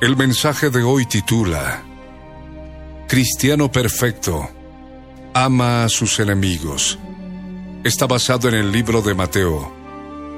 [0.00, 1.82] El mensaje de hoy titula
[3.06, 4.48] Cristiano Perfecto,
[5.34, 6.98] ama a sus enemigos.
[7.84, 9.70] Está basado en el libro de Mateo,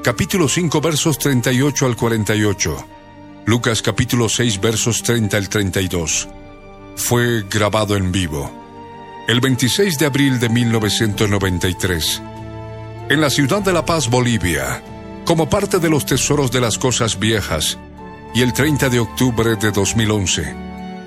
[0.02, 2.86] capítulo 5 versos 38 al 48,
[3.46, 6.28] Lucas capítulo 6 versos 30 al 32.
[6.96, 8.50] Fue grabado en vivo
[9.28, 12.20] el 26 de abril de 1993
[13.10, 14.82] en la ciudad de La Paz, Bolivia,
[15.24, 17.78] como parte de los tesoros de las cosas viejas
[18.34, 20.54] y el 30 de octubre de 2011,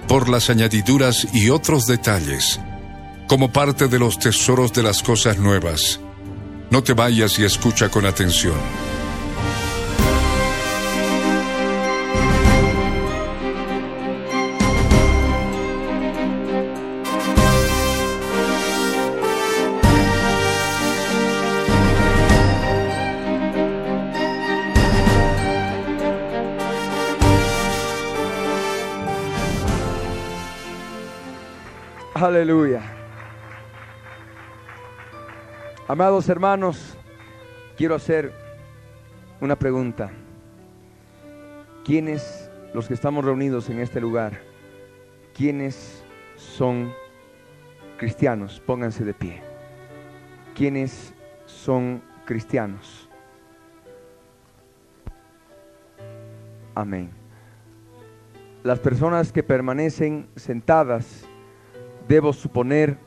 [0.08, 2.60] por las añadiduras y otros detalles,
[3.28, 6.00] como parte de los tesoros de las cosas nuevas.
[6.70, 8.56] No te vayas y escucha con atención.
[32.26, 32.82] Aleluya.
[35.88, 36.98] Amados hermanos,
[37.78, 38.34] quiero hacer
[39.40, 40.10] una pregunta.
[41.84, 44.42] ¿Quiénes, los que estamos reunidos en este lugar,
[45.36, 46.04] quiénes
[46.36, 46.92] son
[47.98, 48.60] cristianos?
[48.60, 49.44] Pónganse de pie.
[50.56, 51.14] ¿Quiénes
[51.46, 53.08] son cristianos?
[56.74, 57.12] Amén.
[58.64, 61.25] Las personas que permanecen sentadas
[62.08, 62.98] debo suponer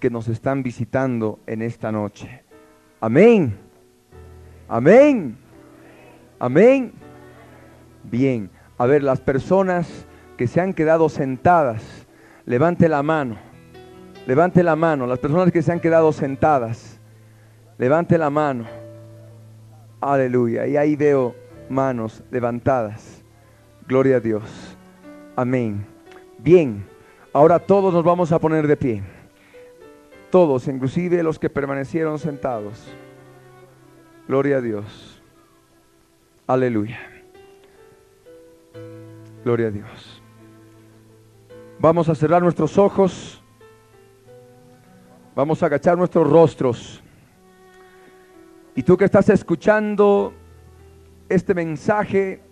[0.00, 2.42] que nos están visitando en esta noche.
[3.00, 3.56] Amén.
[4.68, 5.36] Amén.
[6.38, 6.92] Amén.
[8.04, 8.50] Bien.
[8.78, 10.06] A ver, las personas
[10.36, 12.06] que se han quedado sentadas,
[12.46, 13.36] levante la mano.
[14.26, 15.06] Levante la mano.
[15.06, 16.98] Las personas que se han quedado sentadas,
[17.78, 18.64] levante la mano.
[20.00, 20.66] Aleluya.
[20.66, 21.34] Y ahí veo
[21.68, 23.22] manos levantadas.
[23.86, 24.76] Gloria a Dios.
[25.36, 25.86] Amén.
[26.38, 26.91] Bien.
[27.32, 29.02] Ahora todos nos vamos a poner de pie.
[30.30, 32.86] Todos, inclusive los que permanecieron sentados.
[34.28, 35.22] Gloria a Dios.
[36.46, 37.00] Aleluya.
[39.44, 40.22] Gloria a Dios.
[41.78, 43.42] Vamos a cerrar nuestros ojos.
[45.34, 47.02] Vamos a agachar nuestros rostros.
[48.74, 50.34] Y tú que estás escuchando
[51.28, 52.42] este mensaje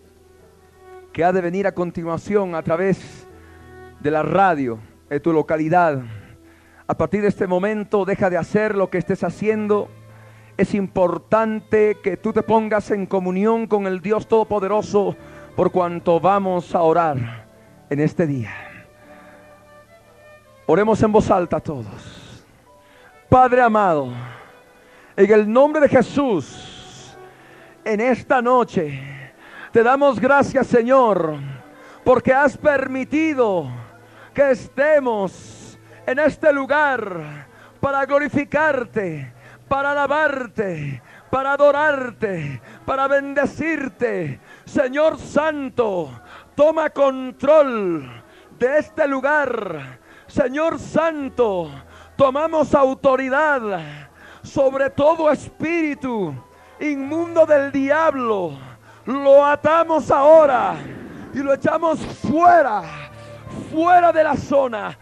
[1.13, 3.27] que ha de venir a continuación a través
[4.01, 4.79] de la radio
[5.09, 6.03] de tu localidad.
[6.87, 9.89] A partir de este momento deja de hacer lo que estés haciendo.
[10.57, 15.17] Es importante que tú te pongas en comunión con el Dios Todopoderoso
[15.57, 17.47] por cuanto vamos a orar
[17.89, 18.53] en este día.
[20.67, 22.45] Oremos en voz alta todos.
[23.29, 24.13] Padre amado,
[25.17, 27.17] en el nombre de Jesús,
[27.85, 29.01] en esta noche,
[29.73, 31.37] te damos gracias Señor,
[32.05, 33.71] porque has permitido
[34.41, 37.47] estemos en este lugar
[37.81, 39.33] para glorificarte,
[39.69, 44.41] para alabarte, para adorarte, para bendecirte.
[44.65, 46.11] Señor Santo,
[46.55, 48.11] toma control
[48.59, 49.99] de este lugar.
[50.27, 51.71] Señor Santo,
[52.17, 54.09] tomamos autoridad
[54.43, 56.35] sobre todo espíritu
[56.81, 58.59] inmundo del diablo.
[59.07, 60.77] Lo atamos ahora
[61.35, 63.00] y lo echamos fuera
[63.71, 64.99] fuera de la zona,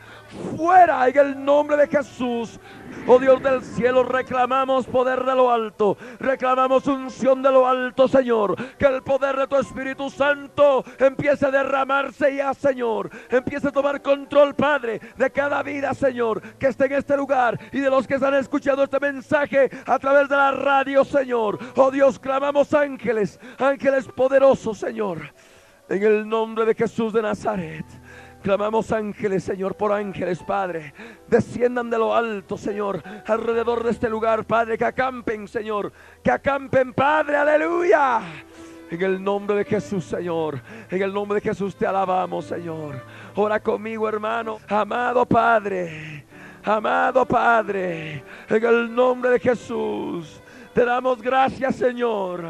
[0.57, 2.61] fuera en el nombre de Jesús.
[3.07, 8.55] Oh Dios del cielo, reclamamos poder de lo alto, reclamamos unción de lo alto, Señor.
[8.77, 13.11] Que el poder de tu Espíritu Santo empiece a derramarse ya, Señor.
[13.31, 17.81] Empiece a tomar control, Padre, de cada vida, Señor, que esté en este lugar y
[17.81, 21.59] de los que están escuchando este mensaje a través de la radio, Señor.
[21.77, 25.33] Oh Dios, clamamos ángeles, ángeles poderosos, Señor.
[25.89, 27.87] En el nombre de Jesús de Nazaret.
[28.43, 30.95] Clamamos ángeles, Señor, por ángeles, Padre.
[31.27, 34.79] Desciendan de lo alto, Señor, alrededor de este lugar, Padre.
[34.79, 35.93] Que acampen, Señor.
[36.23, 37.37] Que acampen, Padre.
[37.37, 38.21] Aleluya.
[38.91, 40.61] En el nombre de Jesús, Señor.
[40.91, 43.03] En el nombre de Jesús te alabamos, Señor.
[43.35, 44.59] Ora conmigo, hermano.
[44.69, 46.25] Amado Padre.
[46.65, 48.23] Amado Padre.
[48.49, 50.41] En el nombre de Jesús.
[50.79, 52.45] Te damos gracias, Señor,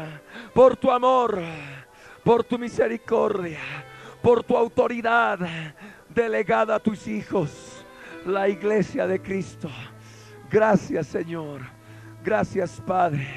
[0.53, 1.39] por tu amor,
[2.23, 3.59] por tu misericordia,
[4.21, 5.39] por tu autoridad
[6.13, 7.85] delegada a tus hijos,
[8.25, 9.69] la iglesia de Cristo.
[10.49, 11.61] Gracias, Señor.
[12.23, 13.27] Gracias, Padre,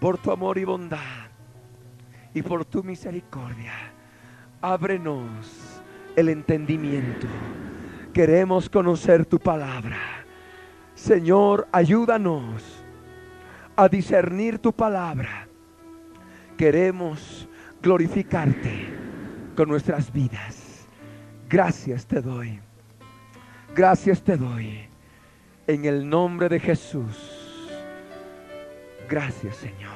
[0.00, 0.98] por tu amor y bondad
[2.32, 3.72] y por tu misericordia.
[4.60, 5.82] Ábrenos
[6.16, 7.26] el entendimiento.
[8.12, 9.98] Queremos conocer tu palabra.
[10.94, 12.62] Señor, ayúdanos
[13.76, 15.48] a discernir tu palabra.
[16.56, 17.48] Queremos
[17.82, 19.03] glorificarte
[19.54, 20.86] con nuestras vidas.
[21.48, 22.60] Gracias te doy.
[23.74, 24.88] Gracias te doy.
[25.66, 27.70] En el nombre de Jesús.
[29.08, 29.94] Gracias Señor.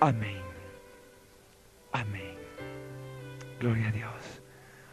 [0.00, 0.42] Amén.
[1.92, 2.36] Amén.
[3.60, 4.42] Gloria a Dios.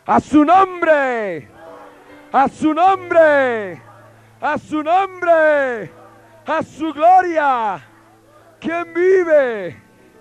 [0.06, 1.48] A su nombre.
[2.31, 3.81] A su nombre.
[4.42, 5.92] A su nombre.
[6.45, 7.83] A su gloria.
[8.60, 9.77] ¿Quién vive?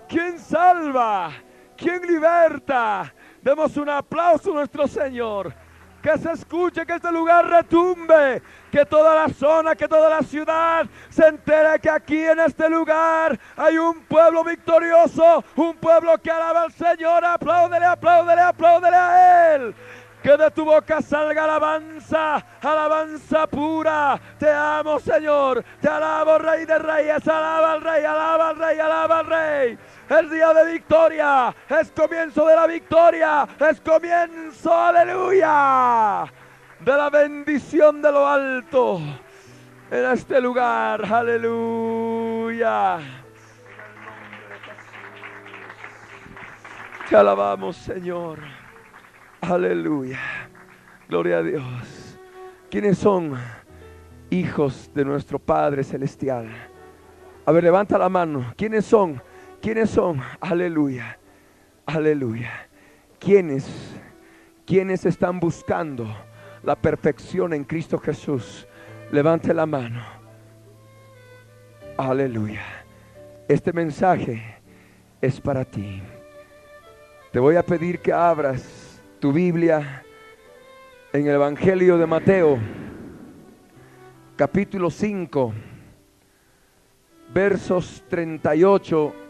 [0.07, 1.31] ¿Quién salva?
[1.77, 3.13] ¿Quién liberta?
[3.41, 5.53] Demos un aplauso a nuestro Señor
[6.05, 8.39] que se escuche, que este lugar retumbe,
[8.71, 13.39] que toda la zona, que toda la ciudad se entere que aquí en este lugar
[13.57, 19.75] hay un pueblo victorioso, un pueblo que alaba al Señor, apláudele, apláudele, apláudele a Él.
[20.21, 24.19] Que de tu boca salga alabanza, alabanza pura.
[24.39, 25.63] Te amo, Señor.
[25.79, 27.27] Te alabo, Rey de Reyes.
[27.27, 29.77] Alaba al Rey, alaba al Rey, alaba al Rey.
[30.09, 31.55] Es día de victoria.
[31.67, 33.47] Es comienzo de la victoria.
[33.59, 36.25] Es comienzo, aleluya.
[36.79, 38.99] De la bendición de lo alto.
[39.89, 42.99] En este lugar, aleluya.
[47.09, 48.39] Te alabamos, Señor.
[49.41, 50.19] Aleluya.
[51.07, 52.19] Gloria a Dios.
[52.69, 53.39] ¿Quiénes son
[54.31, 56.47] hijos de nuestro Padre Celestial?
[57.45, 58.53] A ver, levanta la mano.
[58.57, 59.21] ¿Quiénes son?
[59.65, 60.21] ¿Quiénes son?
[60.41, 61.17] Aleluya.
[61.87, 62.67] Aleluya.
[63.17, 63.67] ¿Quiénes?
[64.63, 66.05] ¿Quiénes están buscando
[66.61, 68.67] la perfección en Cristo Jesús?
[69.11, 70.03] Levante la mano.
[71.97, 72.61] Aleluya.
[73.47, 74.43] Este mensaje
[75.19, 75.99] es para ti.
[77.31, 80.03] Te voy a pedir que abras tu Biblia
[81.11, 82.59] en el Evangelio de Mateo,
[84.35, 85.53] capítulo 5,
[87.33, 89.24] versos 38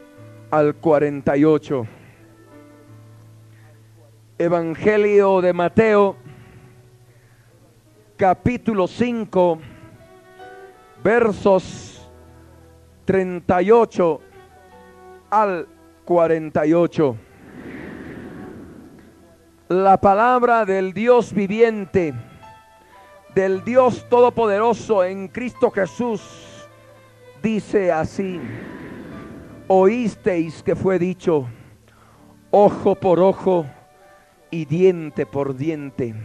[0.52, 1.88] al 48.
[4.38, 6.18] Evangelio de Mateo,
[8.18, 9.60] capítulo 5,
[11.04, 12.10] versos
[13.06, 14.22] 38
[15.30, 15.68] al
[16.04, 17.18] 48
[19.68, 22.14] la palabra del Dios viviente,
[23.34, 26.22] del Dios todopoderoso en Cristo Jesús,
[27.42, 28.40] dice así,
[29.68, 31.48] oísteis que fue dicho,
[32.52, 33.66] ojo por ojo
[34.52, 36.16] y diente por diente.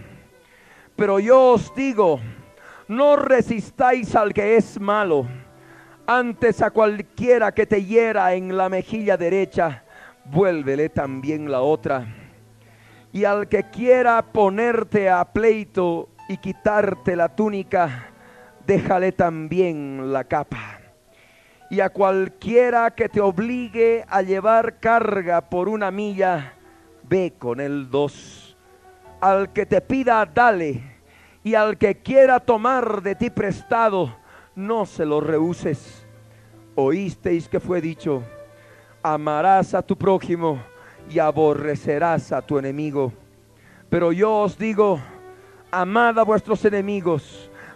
[0.97, 2.21] Pero yo os digo,
[2.89, 5.27] no resistáis al que es malo,
[6.07, 9.85] antes a cualquiera que te hiera en la mejilla derecha,
[10.25, 12.07] vuélvele también la otra
[13.13, 18.09] y al que quiera ponerte a pleito y quitarte la túnica,
[18.67, 20.80] déjale también la capa.
[21.71, 26.55] Y a cualquiera que te obligue a llevar carga por una milla,
[27.09, 28.57] ve con el dos.
[29.21, 30.83] Al que te pida, dale.
[31.45, 34.15] Y al que quiera tomar de ti prestado,
[34.55, 36.07] no se lo rehuses.
[36.75, 38.23] Oísteis que fue dicho,
[39.03, 40.63] amarás a tu prójimo
[41.09, 43.13] y aborrecerás a tu enemigo.
[43.89, 45.01] Pero yo os digo,
[45.71, 47.50] amad a vuestros enemigos,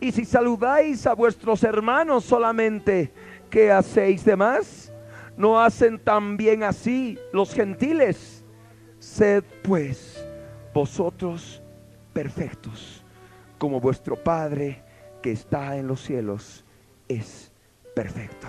[0.00, 3.12] Y si saludáis a vuestros hermanos solamente,
[3.50, 4.92] ¿qué hacéis de más?
[5.36, 8.44] ¿No hacen también así los gentiles?
[8.98, 10.26] Sed pues
[10.72, 11.62] vosotros
[12.12, 13.04] perfectos,
[13.58, 14.82] como vuestro Padre
[15.22, 16.64] que está en los cielos
[17.08, 17.52] es
[17.94, 18.46] perfecto.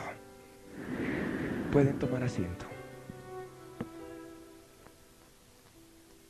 [1.72, 2.66] Pueden tomar asiento.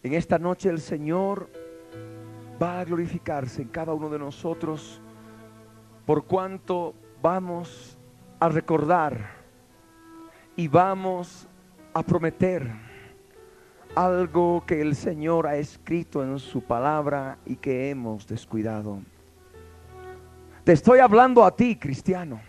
[0.03, 1.49] En esta noche el Señor
[2.61, 4.99] va a glorificarse en cada uno de nosotros
[6.11, 7.97] por cuanto vamos
[8.37, 9.31] a recordar
[10.57, 11.47] y vamos
[11.93, 12.69] a prometer
[13.95, 18.99] algo que el Señor ha escrito en su palabra y que hemos descuidado.
[20.65, 22.41] Te estoy hablando a ti, cristiano.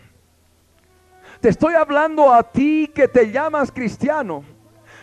[1.39, 4.43] Te estoy hablando a ti que te llamas cristiano.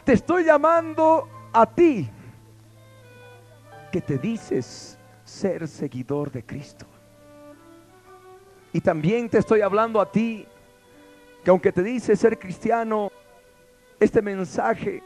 [0.05, 2.11] Te estoy llamando a ti
[3.90, 6.89] que te dices ser seguidor de Cristo.
[8.73, 10.47] Y también te estoy hablando a ti
[11.45, 13.11] que aunque te dices ser cristiano,
[13.99, 15.03] este mensaje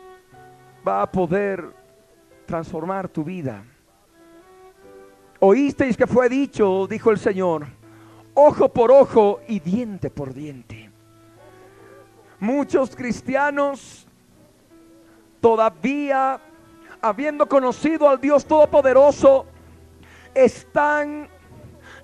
[0.87, 1.65] va a poder
[2.47, 3.65] transformar tu vida.
[5.41, 7.67] Oísteis que fue dicho, dijo el Señor,
[8.35, 10.91] ojo por ojo y diente por diente.
[12.41, 14.07] Muchos cristianos
[15.41, 16.41] todavía,
[17.01, 19.47] habiendo conocido al Dios Todopoderoso,
[20.35, 21.29] están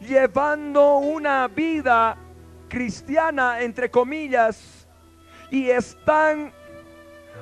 [0.00, 2.16] llevando una vida
[2.68, 4.88] cristiana, entre comillas,
[5.50, 6.52] y están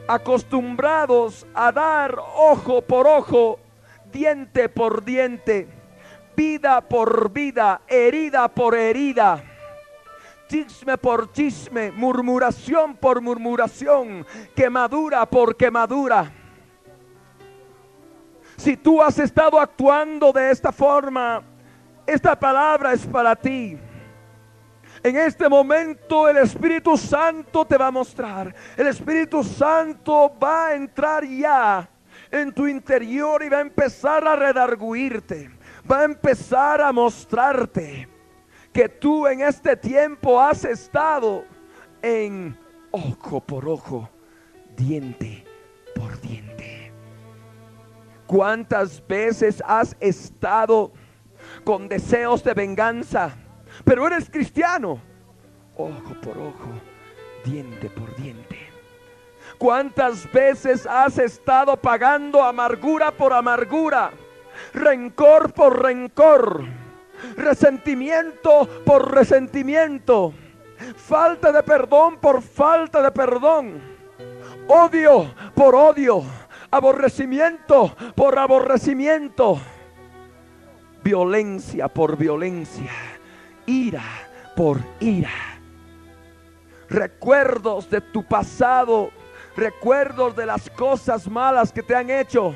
[0.09, 3.61] acostumbrados a dar ojo por ojo,
[4.11, 5.69] diente por diente,
[6.35, 9.45] vida por vida, herida por herida,
[10.49, 16.33] chisme por chisme, murmuración por murmuración, quemadura por quemadura.
[18.57, 21.43] Si tú has estado actuando de esta forma,
[22.09, 23.79] esta palabra es para ti.
[25.03, 28.55] En este momento el Espíritu Santo te va a mostrar.
[28.77, 31.89] El Espíritu Santo va a entrar ya
[32.31, 35.51] en tu interior y va a empezar a redarguirte.
[35.91, 38.09] Va a empezar a mostrarte
[38.73, 41.45] que tú en este tiempo has estado
[42.01, 42.59] en
[42.91, 44.09] ojo por ojo,
[44.75, 45.45] diente
[45.95, 46.91] por diente.
[48.27, 50.93] ¿Cuántas veces has estado
[51.69, 53.37] con deseos de venganza?
[53.85, 54.99] pero eres cristiano.
[55.77, 56.71] Ojo por ojo,
[57.45, 58.59] diente por diente.
[59.59, 64.13] ¿Cuántas veces has estado pagando amargura por amargura?
[64.73, 66.65] Rencor por rencor.
[67.37, 70.33] Resentimiento por resentimiento.
[70.97, 73.83] Falta de perdón por falta de perdón.
[74.69, 76.23] Odio por odio.
[76.71, 79.61] Aborrecimiento por aborrecimiento.
[81.03, 82.91] Violencia por violencia
[83.69, 84.03] ira
[84.57, 85.31] por ira.
[86.89, 89.11] Recuerdos de tu pasado,
[89.57, 92.55] recuerdos de las cosas malas que te han hecho.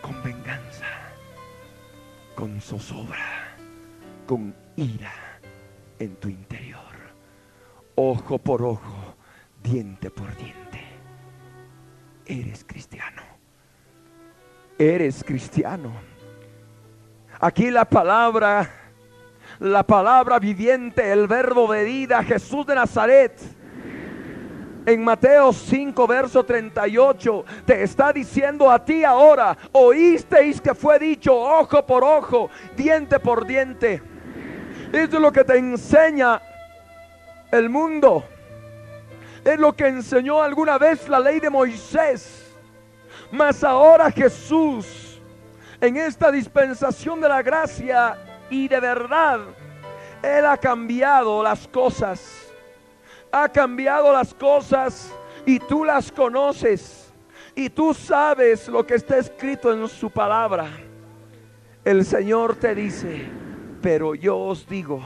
[0.00, 0.86] Con venganza,
[2.34, 3.54] con zozobra,
[4.26, 5.12] con ira
[5.98, 6.80] en tu interior.
[7.94, 9.14] Ojo por ojo,
[9.62, 10.80] diente por diente.
[12.24, 13.29] Eres cristiano.
[14.80, 15.92] Eres cristiano
[17.38, 18.70] Aquí la palabra,
[19.58, 23.38] la palabra viviente, el verbo de vida, Jesús de Nazaret.
[24.84, 31.34] En Mateo 5, verso 38, te está diciendo a ti ahora, oísteis que fue dicho
[31.34, 34.02] ojo por ojo, diente por diente.
[34.92, 36.42] Esto es lo que te enseña
[37.50, 38.24] el mundo.
[39.44, 42.39] Es lo que enseñó alguna vez la ley de Moisés.
[43.30, 45.10] Mas ahora Jesús
[45.80, 48.18] en esta dispensación de la gracia
[48.50, 49.40] y de verdad,
[50.22, 52.52] Él ha cambiado las cosas.
[53.32, 55.12] Ha cambiado las cosas
[55.46, 57.12] y tú las conoces.
[57.54, 60.68] Y tú sabes lo que está escrito en su palabra.
[61.84, 63.28] El Señor te dice,
[63.80, 65.00] pero yo os digo,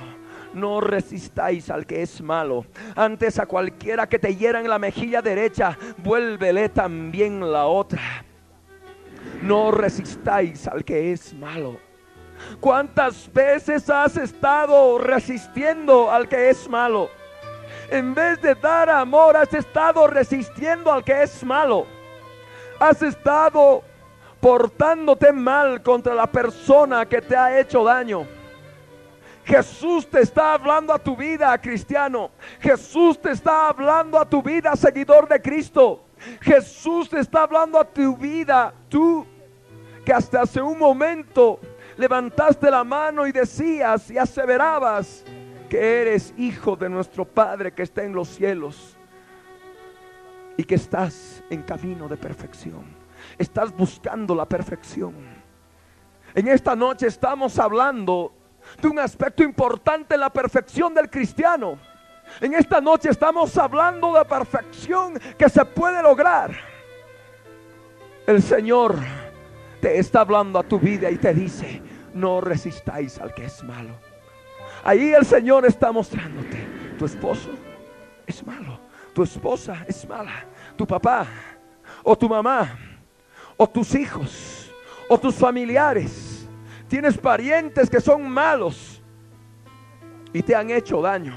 [0.54, 2.64] no resistáis al que es malo.
[2.94, 8.24] Antes a cualquiera que te hiera en la mejilla derecha, vuélvele también la otra.
[9.42, 11.78] No resistáis al que es malo.
[12.60, 17.10] ¿Cuántas veces has estado resistiendo al que es malo?
[17.90, 21.86] En vez de dar amor, has estado resistiendo al que es malo.
[22.78, 23.82] Has estado
[24.40, 28.26] portándote mal contra la persona que te ha hecho daño.
[29.44, 32.30] Jesús te está hablando a tu vida, cristiano.
[32.60, 36.04] Jesús te está hablando a tu vida, seguidor de Cristo.
[36.40, 39.26] Jesús te está hablando a tu vida, tú
[40.04, 41.60] que hasta hace un momento
[41.96, 45.24] levantaste la mano y decías y aseverabas
[45.68, 48.96] que eres hijo de nuestro Padre que está en los cielos
[50.56, 52.84] y que estás en camino de perfección.
[53.38, 55.14] Estás buscando la perfección.
[56.34, 58.32] En esta noche estamos hablando
[58.80, 61.78] de un aspecto importante en la perfección del cristiano.
[62.40, 66.52] En esta noche estamos hablando de perfección que se puede lograr.
[68.26, 68.96] El Señor
[69.80, 71.82] te está hablando a tu vida y te dice,
[72.14, 73.94] no resistáis al que es malo.
[74.82, 76.66] Ahí el Señor está mostrándote,
[76.98, 77.50] tu esposo,
[78.26, 78.80] es malo,
[79.14, 80.44] tu esposa es mala,
[80.76, 81.26] tu papá
[82.02, 82.78] o tu mamá
[83.56, 84.70] o tus hijos
[85.08, 86.33] o tus familiares.
[86.88, 89.02] Tienes parientes que son malos
[90.32, 91.34] y te han hecho daño.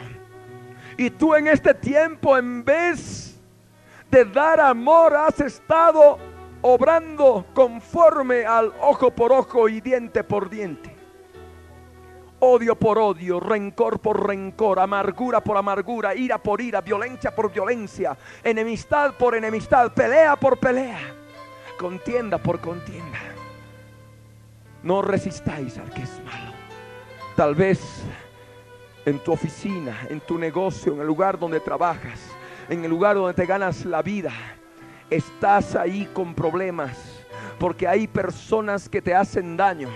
[0.98, 3.40] Y tú en este tiempo en vez
[4.10, 6.18] de dar amor has estado
[6.62, 10.96] obrando conforme al ojo por ojo y diente por diente.
[12.40, 18.16] Odio por odio, rencor por rencor, amargura por amargura, ira por ira, violencia por violencia,
[18.44, 21.00] enemistad por enemistad, pelea por pelea,
[21.80, 23.37] contienda por contienda.
[24.88, 26.54] No resistáis al que es malo.
[27.36, 28.04] Tal vez
[29.06, 32.22] en tu oficina, en tu negocio, en el lugar donde trabajas,
[32.70, 34.32] en el lugar donde te ganas la vida,
[35.10, 36.98] estás ahí con problemas,
[37.60, 39.90] porque hay personas que te hacen daño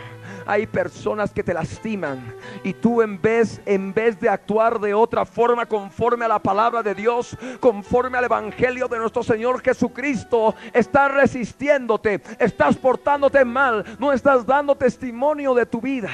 [0.45, 5.25] hay personas que te lastiman y tú en vez en vez de actuar de otra
[5.25, 11.11] forma conforme a la palabra de Dios, conforme al evangelio de nuestro Señor Jesucristo, estás
[11.11, 16.09] resistiéndote, estás portándote mal, no estás dando testimonio de tu vida.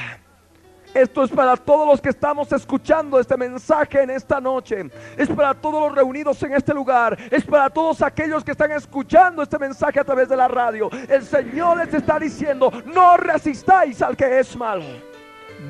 [0.94, 4.90] Esto es para todos los que estamos escuchando este mensaje en esta noche.
[5.16, 7.16] Es para todos los reunidos en este lugar.
[7.30, 10.90] Es para todos aquellos que están escuchando este mensaje a través de la radio.
[11.08, 14.84] El Señor les está diciendo, no resistáis al que es malo.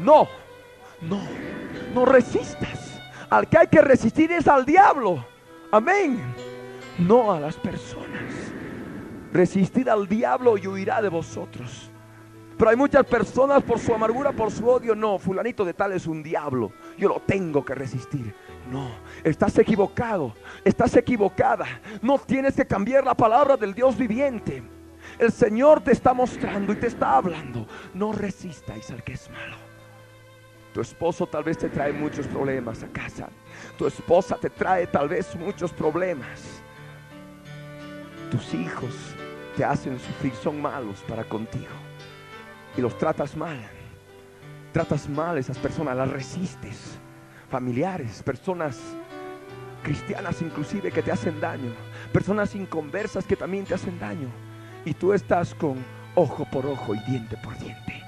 [0.03, 0.29] No,
[1.03, 1.21] no,
[1.95, 3.01] no resistas.
[3.31, 5.25] Al que hay que resistir es al diablo.
[5.71, 6.23] Amén.
[6.99, 8.09] No a las personas.
[9.33, 11.88] Resistid al diablo y huirá de vosotros.
[12.59, 16.09] Pero hay muchas personas por su amargura, por su odio, no, fulanito de tal es
[16.09, 18.35] un diablo, yo lo tengo que resistir.
[18.69, 18.91] No,
[19.23, 21.67] estás equivocado, estás equivocada.
[22.03, 24.61] No tienes que cambiar la palabra del Dios viviente.
[25.21, 27.65] El Señor te está mostrando y te está hablando.
[27.95, 29.57] No resistáis al que es malo.
[30.75, 33.29] Tu esposo tal vez te trae muchos problemas a casa.
[33.79, 36.61] Tu esposa te trae tal vez muchos problemas.
[38.33, 38.95] Tus hijos
[39.57, 41.88] te hacen sufrir, son malos para contigo
[42.79, 43.59] y los tratas mal.
[44.73, 46.99] Tratas mal a esas personas, las resistes.
[47.51, 48.79] Familiares, personas
[49.83, 51.73] cristianas inclusive que te hacen daño.
[52.13, 54.29] Personas inconversas que también te hacen daño.
[54.85, 55.77] Y tú estás con
[56.15, 58.01] ojo por ojo y diente por diente.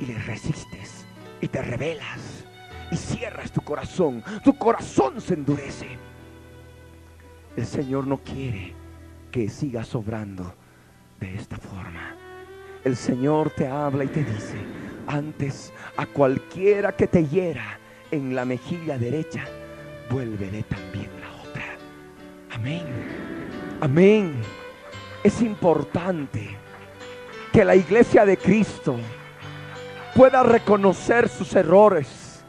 [0.00, 1.06] Y les resistes
[1.40, 2.44] y te rebelas
[2.90, 4.24] y cierras tu corazón.
[4.42, 5.98] Tu corazón se endurece.
[7.56, 8.74] El Señor no quiere
[9.30, 10.52] que sigas obrando
[11.20, 12.19] de esta forma
[12.84, 14.56] el Señor te habla y te dice,
[15.06, 17.78] antes a cualquiera que te hiera
[18.10, 19.44] en la mejilla derecha,
[20.08, 21.64] vuélvele también la otra.
[22.52, 22.84] Amén.
[23.80, 24.34] Amén.
[25.22, 26.56] Es importante
[27.52, 28.96] que la iglesia de Cristo
[30.14, 32.42] pueda reconocer sus errores.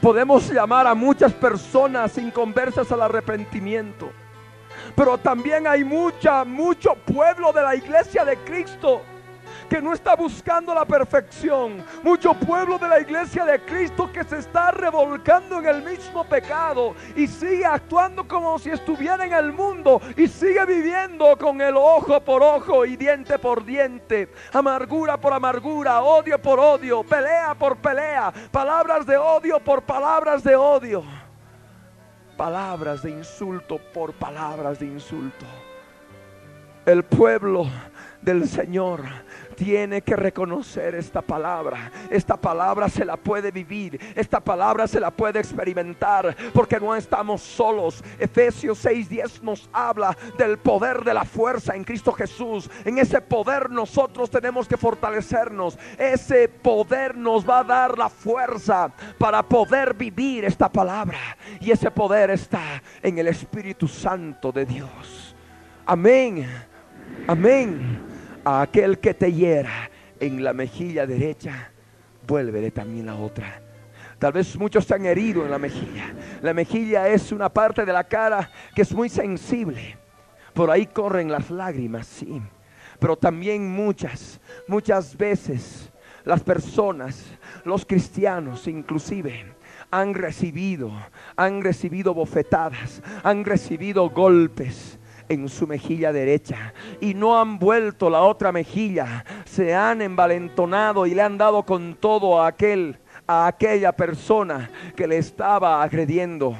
[0.00, 4.10] Podemos llamar a muchas personas inconversas al arrepentimiento.
[4.94, 9.02] Pero también hay mucha, mucho pueblo de la iglesia de Cristo
[9.68, 11.84] que no está buscando la perfección.
[12.02, 16.94] Mucho pueblo de la iglesia de Cristo que se está revolcando en el mismo pecado
[17.16, 22.20] y sigue actuando como si estuviera en el mundo y sigue viviendo con el ojo
[22.20, 28.32] por ojo y diente por diente, amargura por amargura, odio por odio, pelea por pelea,
[28.50, 31.04] palabras de odio por palabras de odio,
[32.36, 35.46] palabras de insulto por palabras de insulto.
[36.86, 37.66] El pueblo
[38.20, 39.04] del Señor
[39.54, 41.90] tiene que reconocer esta palabra.
[42.10, 43.98] Esta palabra se la puede vivir.
[44.14, 46.36] Esta palabra se la puede experimentar.
[46.52, 48.02] Porque no estamos solos.
[48.18, 52.70] Efesios 6:10 nos habla del poder de la fuerza en Cristo Jesús.
[52.84, 55.78] En ese poder nosotros tenemos que fortalecernos.
[55.98, 61.18] Ese poder nos va a dar la fuerza para poder vivir esta palabra.
[61.60, 65.34] Y ese poder está en el Espíritu Santo de Dios.
[65.86, 66.46] Amén.
[67.26, 68.13] Amén
[68.44, 71.70] a aquel que te hiera en la mejilla derecha,
[72.26, 73.60] vuélvele también la otra.
[74.18, 76.14] Tal vez muchos se han herido en la mejilla.
[76.42, 79.98] La mejilla es una parte de la cara que es muy sensible.
[80.52, 82.40] Por ahí corren las lágrimas, sí.
[82.98, 85.90] Pero también muchas, muchas veces
[86.24, 87.24] las personas,
[87.64, 89.44] los cristianos inclusive,
[89.90, 90.92] han recibido,
[91.36, 98.22] han recibido bofetadas, han recibido golpes en su mejilla derecha y no han vuelto la
[98.22, 103.92] otra mejilla, se han envalentonado y le han dado con todo a aquel a aquella
[103.92, 106.56] persona que le estaba agrediendo.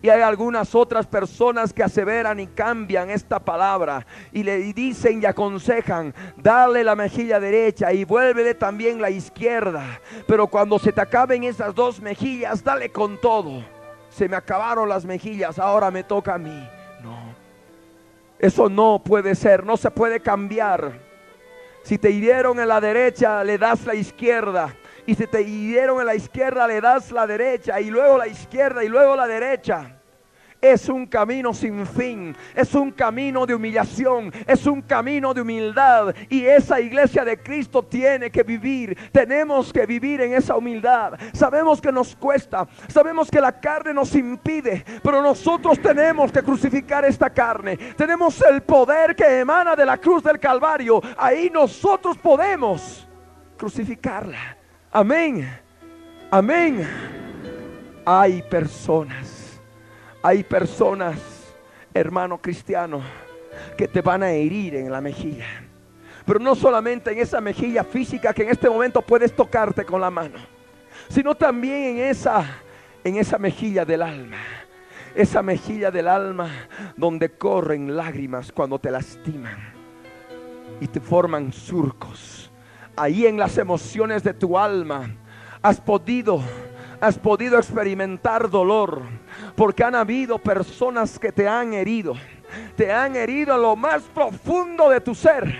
[0.00, 5.26] Y hay algunas otras personas que aseveran y cambian esta palabra y le dicen y
[5.26, 10.00] aconsejan, dale la mejilla derecha y vuélvele también la izquierda.
[10.28, 13.64] Pero cuando se te acaben esas dos mejillas, dale con todo.
[14.10, 16.68] se me acabaron las mejillas, ahora me toca a mí.
[18.38, 20.92] Eso no puede ser, no se puede cambiar.
[21.82, 24.74] Si te hirieron en la derecha, le das la izquierda.
[25.06, 27.80] Y si te hirieron en la izquierda, le das la derecha.
[27.80, 29.97] Y luego la izquierda y luego la derecha
[30.60, 36.14] es un camino sin fin, es un camino de humillación, es un camino de humildad.
[36.28, 41.14] Y esa iglesia de Cristo tiene que vivir, tenemos que vivir en esa humildad.
[41.32, 47.04] Sabemos que nos cuesta, sabemos que la carne nos impide, pero nosotros tenemos que crucificar
[47.04, 47.76] esta carne.
[47.96, 51.00] Tenemos el poder que emana de la cruz del Calvario.
[51.16, 53.06] Ahí nosotros podemos
[53.56, 54.56] crucificarla.
[54.90, 55.48] Amén.
[56.30, 56.86] Amén.
[58.04, 59.37] Hay personas
[60.22, 61.18] hay personas,
[61.94, 63.02] hermano cristiano,
[63.76, 65.46] que te van a herir en la mejilla.
[66.24, 70.10] Pero no solamente en esa mejilla física que en este momento puedes tocarte con la
[70.10, 70.38] mano,
[71.08, 72.44] sino también en esa
[73.04, 74.36] en esa mejilla del alma.
[75.14, 76.50] Esa mejilla del alma
[76.96, 79.56] donde corren lágrimas cuando te lastiman
[80.80, 82.50] y te forman surcos.
[82.94, 85.10] Ahí en las emociones de tu alma
[85.62, 86.42] has podido
[87.00, 89.02] has podido experimentar dolor
[89.56, 92.14] porque han habido personas que te han herido.
[92.76, 95.54] Te han herido en lo más profundo de tu ser.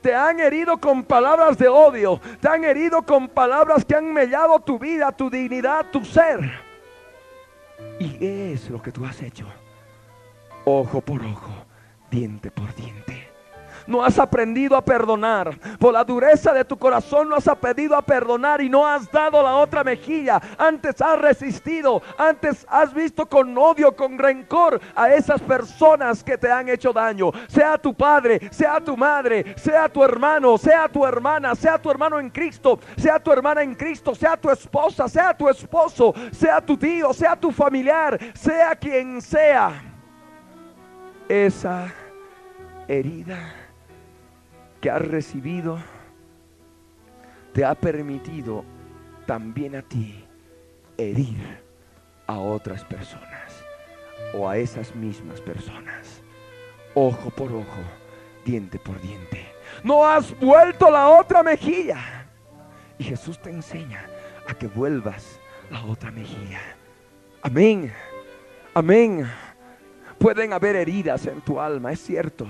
[0.00, 2.20] Te han herido con palabras de odio.
[2.40, 6.40] Te han herido con palabras que han mellado tu vida, tu dignidad, tu ser.
[8.00, 9.46] Y es lo que tú has hecho.
[10.64, 11.52] Ojo por ojo,
[12.10, 13.05] diente por diente
[13.86, 15.58] no has aprendido a perdonar.
[15.78, 19.42] Por la dureza de tu corazón no has aprendido a perdonar y no has dado
[19.42, 20.40] la otra mejilla.
[20.58, 26.50] Antes has resistido, antes has visto con odio, con rencor a esas personas que te
[26.50, 27.30] han hecho daño.
[27.48, 32.18] Sea tu padre, sea tu madre, sea tu hermano, sea tu hermana, sea tu hermano
[32.18, 36.76] en Cristo, sea tu hermana en Cristo, sea tu esposa, sea tu esposo, sea tu
[36.76, 39.82] tío, sea tu familiar, sea quien sea.
[41.28, 41.92] Esa
[42.86, 43.65] herida
[44.86, 45.80] que has recibido
[47.52, 48.64] te ha permitido
[49.26, 50.24] también a ti
[50.96, 51.60] herir
[52.28, 53.64] a otras personas
[54.32, 56.22] o a esas mismas personas.
[56.94, 57.82] Ojo por ojo,
[58.44, 59.44] diente por diente.
[59.82, 62.28] No has vuelto la otra mejilla.
[62.96, 64.06] Y Jesús te enseña
[64.46, 66.60] a que vuelvas la otra mejilla.
[67.42, 67.92] Amén.
[68.72, 69.28] Amén.
[70.16, 72.46] Pueden haber heridas en tu alma, es cierto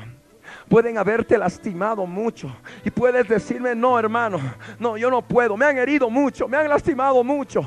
[0.69, 2.55] pueden haberte lastimado mucho.
[2.85, 4.39] Y puedes decirme, no hermano,
[4.79, 5.57] no, yo no puedo.
[5.57, 7.67] Me han herido mucho, me han lastimado mucho.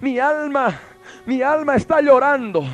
[0.00, 0.78] Mi alma,
[1.26, 2.64] mi alma está llorando.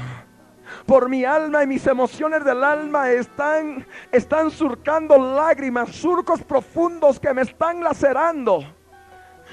[0.87, 7.33] Por mi alma y mis emociones del alma están, están surcando lágrimas, surcos profundos que
[7.35, 8.64] me están lacerando.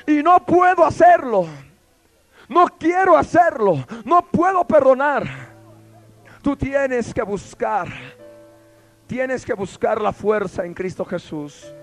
[0.06, 1.46] Y no puedo hacerlo.
[2.48, 3.86] No quiero hacerlo.
[4.06, 5.26] No puedo perdonar.
[6.42, 7.88] Tú tienes que buscar
[9.08, 11.74] Tienes que buscar la fuerza en Cristo Jesús,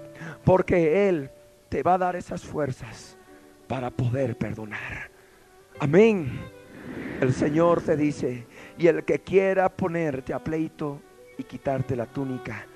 [0.44, 1.30] porque Él
[1.70, 3.16] te va a dar esas fuerzas
[3.66, 5.10] para poder perdonar.
[5.80, 6.38] Amén.
[7.20, 11.00] El Señor te dice, y el que quiera ponerte a pleito
[11.38, 12.66] y quitarte la túnica,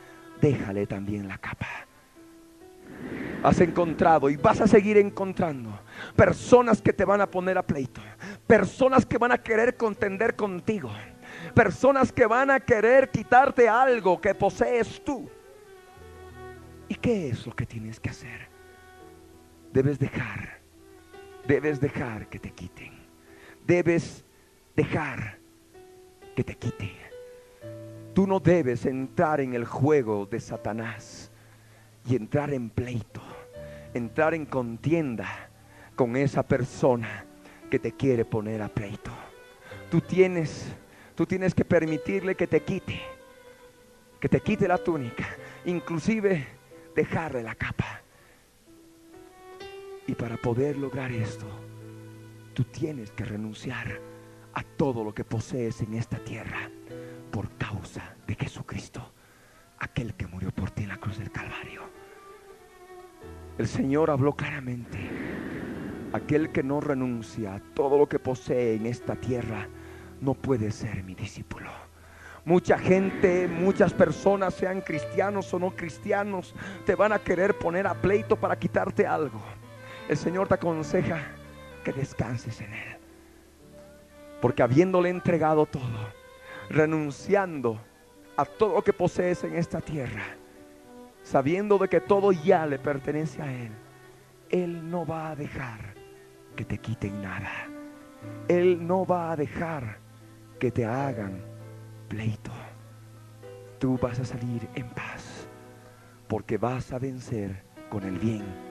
[0.40, 1.68] déjale también la capa.
[3.42, 5.78] Has encontrado y vas a seguir encontrando
[6.16, 8.00] personas que te van a poner a pleito,
[8.46, 10.90] personas que van a querer contender contigo
[11.54, 15.28] personas que van a querer quitarte algo que posees tú.
[16.88, 18.48] ¿Y qué es lo que tienes que hacer?
[19.72, 20.60] Debes dejar,
[21.46, 22.92] debes dejar que te quiten.
[23.66, 24.24] Debes
[24.74, 25.38] dejar
[26.34, 26.92] que te quiten.
[28.14, 31.30] Tú no debes entrar en el juego de Satanás
[32.08, 33.20] y entrar en pleito,
[33.92, 35.50] entrar en contienda
[35.94, 37.26] con esa persona
[37.70, 39.10] que te quiere poner a pleito.
[39.90, 40.66] Tú tienes
[41.18, 43.02] Tú tienes que permitirle que te quite,
[44.20, 45.26] que te quite la túnica,
[45.64, 46.46] inclusive
[46.94, 48.02] dejarle la capa.
[50.06, 51.44] Y para poder lograr esto,
[52.54, 54.00] tú tienes que renunciar
[54.54, 56.70] a todo lo que posees en esta tierra
[57.32, 59.12] por causa de Jesucristo,
[59.80, 61.82] aquel que murió por ti en la cruz del Calvario.
[63.58, 65.00] El Señor habló claramente,
[66.12, 69.68] aquel que no renuncia a todo lo que posee en esta tierra,
[70.20, 71.70] no puede ser mi discípulo.
[72.44, 76.54] Mucha gente, muchas personas, sean cristianos o no cristianos,
[76.86, 79.40] te van a querer poner a pleito para quitarte algo.
[80.08, 81.20] El Señor te aconseja
[81.84, 82.96] que descanses en Él.
[84.40, 86.12] Porque habiéndole entregado todo,
[86.70, 87.78] renunciando
[88.36, 90.24] a todo lo que posees en esta tierra,
[91.22, 93.72] sabiendo de que todo ya le pertenece a Él,
[94.48, 95.94] Él no va a dejar
[96.56, 97.52] que te quiten nada.
[98.48, 100.07] Él no va a dejar
[100.58, 101.42] que te hagan
[102.08, 102.50] pleito.
[103.78, 105.48] Tú vas a salir en paz
[106.26, 108.68] porque vas a vencer con el bien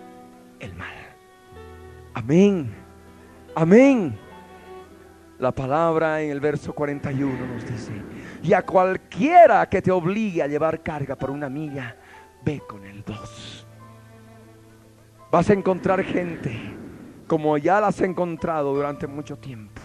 [0.60, 0.96] el mal.
[2.14, 2.74] Amén.
[3.56, 4.18] Amén.
[5.40, 7.92] La palabra en el verso 41 nos dice,
[8.42, 11.96] y a cualquiera que te obligue a llevar carga por una milla,
[12.44, 13.68] ve con el dos.
[15.32, 16.60] Vas a encontrar gente
[17.28, 19.77] como ya la has encontrado durante mucho tiempo.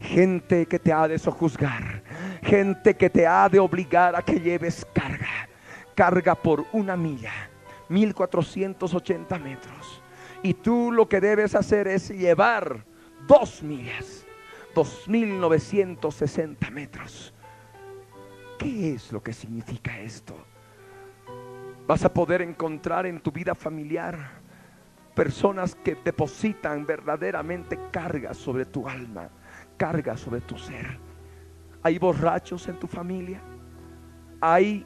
[0.00, 2.02] Gente que te ha de sojuzgar.
[2.42, 5.48] Gente que te ha de obligar a que lleves carga.
[5.94, 7.32] Carga por una milla.
[7.88, 10.02] 1480 metros.
[10.42, 12.84] Y tú lo que debes hacer es llevar
[13.26, 14.24] dos millas.
[14.74, 17.34] 2960 metros.
[18.58, 20.36] ¿Qué es lo que significa esto?
[21.86, 24.40] Vas a poder encontrar en tu vida familiar
[25.14, 29.28] personas que depositan verdaderamente cargas sobre tu alma,
[29.80, 30.98] cargas sobre tu ser.
[31.82, 33.40] Hay borrachos en tu familia,
[34.38, 34.84] hay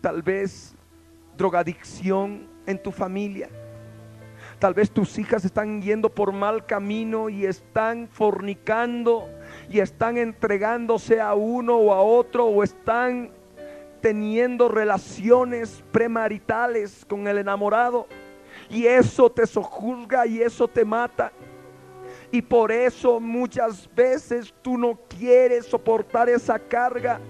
[0.00, 0.76] tal vez
[1.36, 3.48] drogadicción en tu familia.
[4.60, 9.28] Tal vez tus hijas están yendo por mal camino y están fornicando
[9.68, 13.32] y están entregándose a uno o a otro o están
[14.00, 18.06] teniendo relaciones premaritales con el enamorado
[18.70, 21.32] y eso te sojuzga y eso te mata.
[22.34, 27.20] Y por eso muchas veces tú no quieres soportar esa carga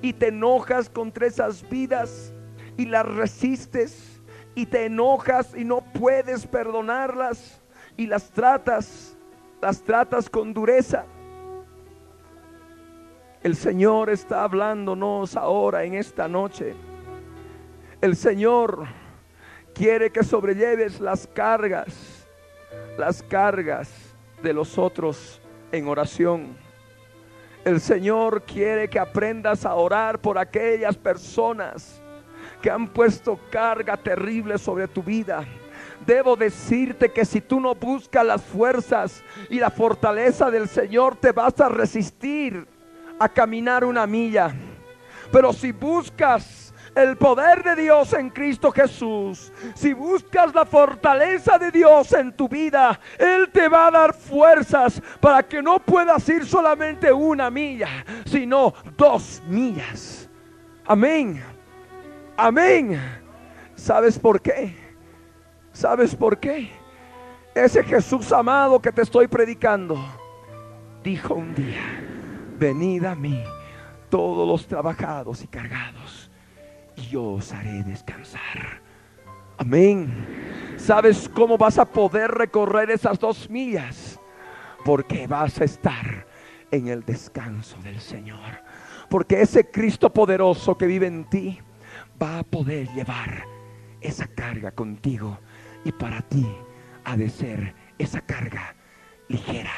[0.00, 2.32] y te enojas contra esas vidas
[2.78, 4.22] y las resistes
[4.54, 7.60] y te enojas y no puedes perdonarlas
[7.94, 9.18] y las tratas,
[9.60, 11.04] las tratas con dureza.
[13.42, 16.74] El Señor está hablándonos ahora en esta noche.
[18.00, 18.86] El Señor
[19.74, 22.26] quiere que sobrelleves las cargas,
[22.96, 24.07] las cargas
[24.42, 25.40] de los otros
[25.72, 26.56] en oración.
[27.64, 32.00] El Señor quiere que aprendas a orar por aquellas personas
[32.62, 35.44] que han puesto carga terrible sobre tu vida.
[36.06, 41.32] Debo decirte que si tú no buscas las fuerzas y la fortaleza del Señor, te
[41.32, 42.66] vas a resistir
[43.18, 44.54] a caminar una milla.
[45.30, 46.67] Pero si buscas
[46.98, 52.48] el poder de Dios en Cristo Jesús, si buscas la fortaleza de Dios en tu
[52.48, 58.04] vida, Él te va a dar fuerzas para que no puedas ir solamente una milla,
[58.26, 60.28] sino dos millas.
[60.86, 61.40] Amén.
[62.36, 63.00] Amén.
[63.76, 64.74] ¿Sabes por qué?
[65.72, 66.68] ¿Sabes por qué?
[67.54, 69.96] Ese Jesús amado que te estoy predicando
[71.04, 71.80] dijo un día,
[72.58, 73.40] venid a mí
[74.08, 76.07] todos los trabajados y cargados
[77.06, 78.82] yo os haré descansar.
[79.58, 80.74] Amén.
[80.76, 84.20] ¿Sabes cómo vas a poder recorrer esas dos millas?
[84.84, 86.26] Porque vas a estar
[86.70, 88.62] en el descanso del Señor.
[89.10, 91.58] Porque ese Cristo poderoso que vive en ti
[92.22, 93.44] va a poder llevar
[94.00, 95.38] esa carga contigo.
[95.84, 96.46] Y para ti
[97.04, 98.76] ha de ser esa carga
[99.28, 99.72] ligera.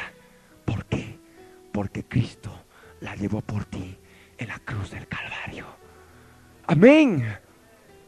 [0.64, 1.18] ¿Por qué?
[1.72, 2.50] Porque Cristo
[3.00, 3.98] la llevó por ti
[4.36, 5.79] en la cruz del Calvario.
[6.70, 7.36] Amén.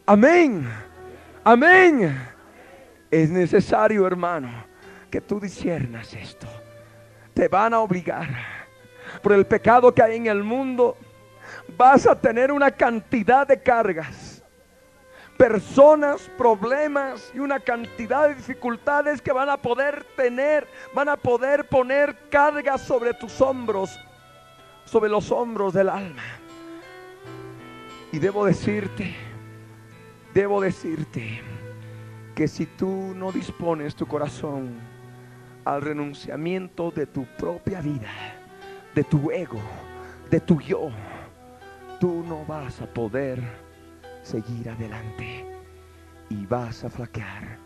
[0.06, 0.70] Amén.
[1.42, 2.28] Amén.
[3.10, 4.52] Es necesario, hermano,
[5.10, 6.46] que tú disiernas esto.
[7.34, 8.28] Te van a obligar.
[9.20, 10.96] Por el pecado que hay en el mundo,
[11.76, 14.44] vas a tener una cantidad de cargas.
[15.36, 21.68] Personas, problemas y una cantidad de dificultades que van a poder tener, van a poder
[21.68, 23.98] poner cargas sobre tus hombros,
[24.84, 26.22] sobre los hombros del alma.
[28.12, 29.14] Y debo decirte,
[30.34, 31.40] debo decirte
[32.34, 34.74] que si tú no dispones tu corazón
[35.64, 38.10] al renunciamiento de tu propia vida,
[38.94, 39.60] de tu ego,
[40.30, 40.90] de tu yo,
[42.00, 43.42] tú no vas a poder
[44.22, 45.46] seguir adelante
[46.28, 47.58] y vas a flaquear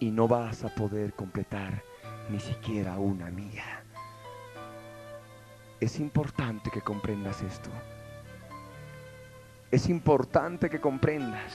[0.00, 1.84] y no vas a poder completar
[2.30, 3.84] ni siquiera una milla.
[5.78, 7.70] Es importante que comprendas esto.
[9.74, 11.52] Es importante que comprendas.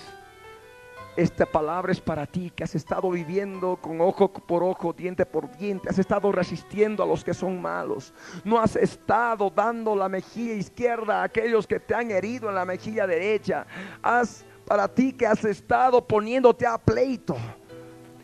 [1.15, 5.49] Esta palabra es para ti que has estado viviendo con ojo por ojo, diente por
[5.55, 5.87] diente.
[5.87, 8.13] Has estado resistiendo a los que son malos.
[8.43, 12.65] No has estado dando la mejilla izquierda a aquellos que te han herido en la
[12.65, 13.65] mejilla derecha.
[14.03, 17.37] Has para ti que has estado poniéndote a pleito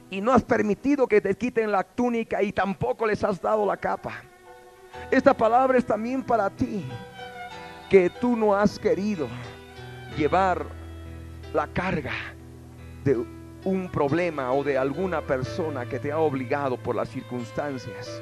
[0.10, 3.78] y no has permitido que te quiten la túnica y tampoco les has dado la
[3.78, 4.12] capa.
[5.10, 6.86] Esta palabra es también para ti
[7.90, 9.30] que tú no has querido
[10.16, 10.66] llevar
[11.54, 12.14] la carga
[13.04, 13.18] de
[13.64, 18.22] un problema o de alguna persona que te ha obligado por las circunstancias.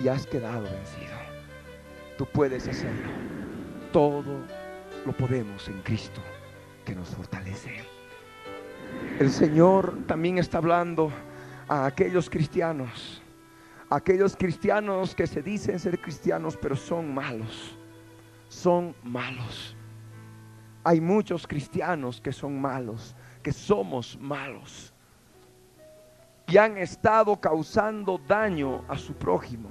[0.00, 1.16] y has quedado vencido.
[2.16, 3.08] Tú puedes hacerlo.
[3.92, 4.44] Todo
[5.04, 6.20] lo podemos en Cristo
[6.84, 7.82] que nos fortalece.
[9.18, 11.10] El Señor también está hablando
[11.68, 13.22] a aquellos cristianos,
[13.90, 17.76] aquellos cristianos que se dicen ser cristianos pero son malos,
[18.48, 19.76] son malos.
[20.88, 24.94] Hay muchos cristianos que son malos, que somos malos
[26.46, 29.68] y han estado causando daño a su prójimo.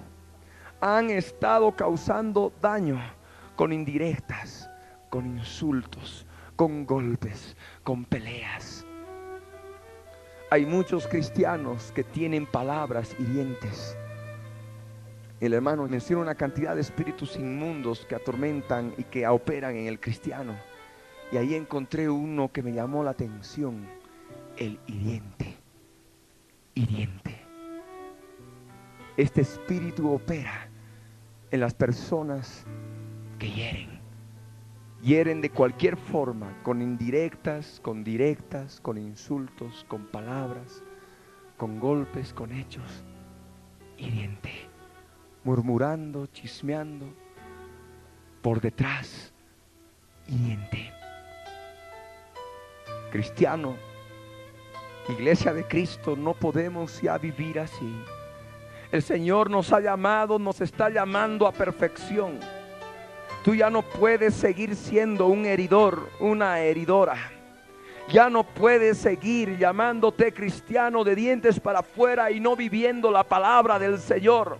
[0.79, 3.01] Han estado causando daño
[3.55, 4.69] con indirectas,
[5.09, 8.85] con insultos, con golpes, con peleas.
[10.51, 13.97] Hay muchos cristianos que tienen palabras hirientes.
[15.39, 19.99] El hermano menciona una cantidad de espíritus inmundos que atormentan y que operan en el
[19.99, 20.76] cristiano.
[21.31, 23.85] Y ahí encontré uno que me llamó la atención,
[24.55, 25.57] el hiriente.
[26.73, 27.35] Hiriente.
[29.17, 30.69] Este espíritu opera
[31.51, 32.65] en las personas
[33.39, 33.99] que hieren.
[35.01, 40.83] Hieren de cualquier forma, con indirectas, con directas, con insultos, con palabras,
[41.57, 43.03] con golpes, con hechos.
[43.97, 44.51] Hiriente.
[45.43, 47.05] Murmurando, chismeando,
[48.41, 49.33] por detrás.
[50.27, 50.96] Hiriente
[53.09, 53.75] cristiano,
[55.09, 58.03] iglesia de Cristo, no podemos ya vivir así.
[58.91, 62.39] El Señor nos ha llamado, nos está llamando a perfección.
[63.43, 67.15] Tú ya no puedes seguir siendo un heridor, una heridora.
[68.09, 73.77] Ya no puedes seguir llamándote cristiano de dientes para afuera y no viviendo la palabra
[73.77, 74.57] del Señor.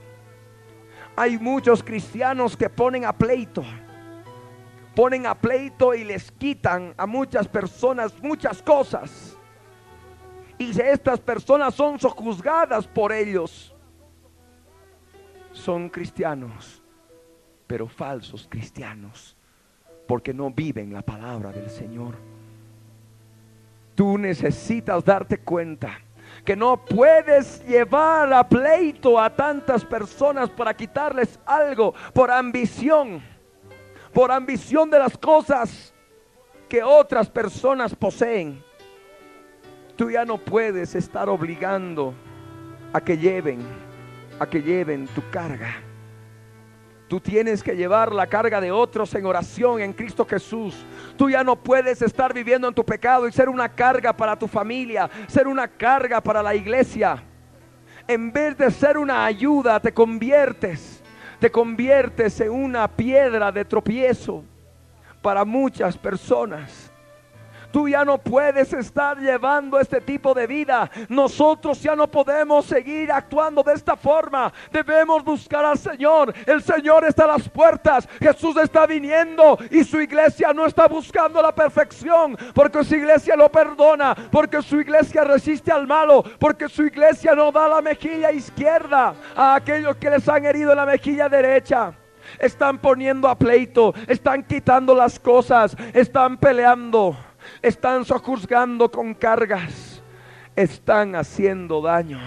[1.16, 3.64] Hay muchos cristianos que ponen a pleito
[4.98, 9.38] ponen a pleito y les quitan a muchas personas muchas cosas.
[10.58, 13.76] Y si estas personas son sojuzgadas por ellos,
[15.52, 16.82] son cristianos,
[17.68, 19.38] pero falsos cristianos,
[20.08, 22.16] porque no viven la palabra del Señor.
[23.94, 26.00] Tú necesitas darte cuenta
[26.44, 33.37] que no puedes llevar a pleito a tantas personas para quitarles algo por ambición
[34.18, 35.94] por ambición de las cosas
[36.68, 38.64] que otras personas poseen.
[39.96, 42.16] Tú ya no puedes estar obligando
[42.94, 43.60] a que lleven,
[44.40, 45.76] a que lleven tu carga.
[47.08, 50.84] Tú tienes que llevar la carga de otros en oración en Cristo Jesús.
[51.16, 54.48] Tú ya no puedes estar viviendo en tu pecado y ser una carga para tu
[54.48, 57.24] familia, ser una carga para la iglesia.
[58.08, 60.97] En vez de ser una ayuda, te conviertes
[61.40, 64.44] te conviertes en una piedra de tropiezo
[65.22, 66.87] para muchas personas.
[67.78, 70.90] Tú ya no puedes estar llevando este tipo de vida.
[71.10, 74.52] Nosotros ya no podemos seguir actuando de esta forma.
[74.72, 76.34] Debemos buscar al Señor.
[76.48, 78.10] El Señor está a las puertas.
[78.20, 83.48] Jesús está viniendo y su iglesia no está buscando la perfección porque su iglesia lo
[83.52, 89.14] perdona, porque su iglesia resiste al malo, porque su iglesia no da la mejilla izquierda
[89.36, 91.94] a aquellos que les han herido la mejilla derecha
[92.40, 97.16] están poniendo a pleito, están quitando las cosas, están peleando
[97.62, 100.02] están sojuzgando con cargas,
[100.56, 102.20] están haciendo daño.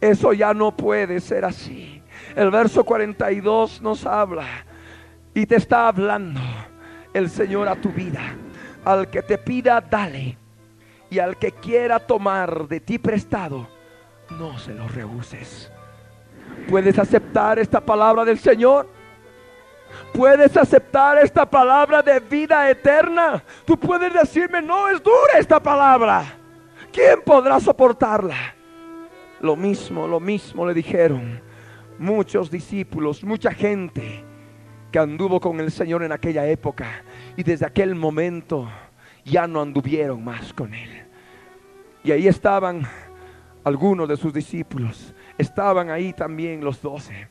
[0.00, 2.02] Eso ya no puede ser así.
[2.34, 4.46] El verso 42 nos habla
[5.34, 6.40] y te está hablando
[7.12, 8.20] el Señor a tu vida.
[8.84, 10.36] Al que te pida, dale.
[11.10, 13.68] Y al que quiera tomar de ti prestado,
[14.30, 15.70] no se lo rehuses.
[16.68, 18.88] ¿Puedes aceptar esta palabra del Señor?
[20.12, 23.42] Puedes aceptar esta palabra de vida eterna.
[23.64, 26.24] Tú puedes decirme, no es dura esta palabra.
[26.92, 28.54] ¿Quién podrá soportarla?
[29.40, 31.40] Lo mismo, lo mismo le dijeron
[31.98, 34.24] muchos discípulos, mucha gente
[34.90, 37.02] que anduvo con el Señor en aquella época
[37.36, 38.68] y desde aquel momento
[39.24, 41.04] ya no anduvieron más con Él.
[42.02, 42.82] Y ahí estaban
[43.64, 47.28] algunos de sus discípulos, estaban ahí también los doce.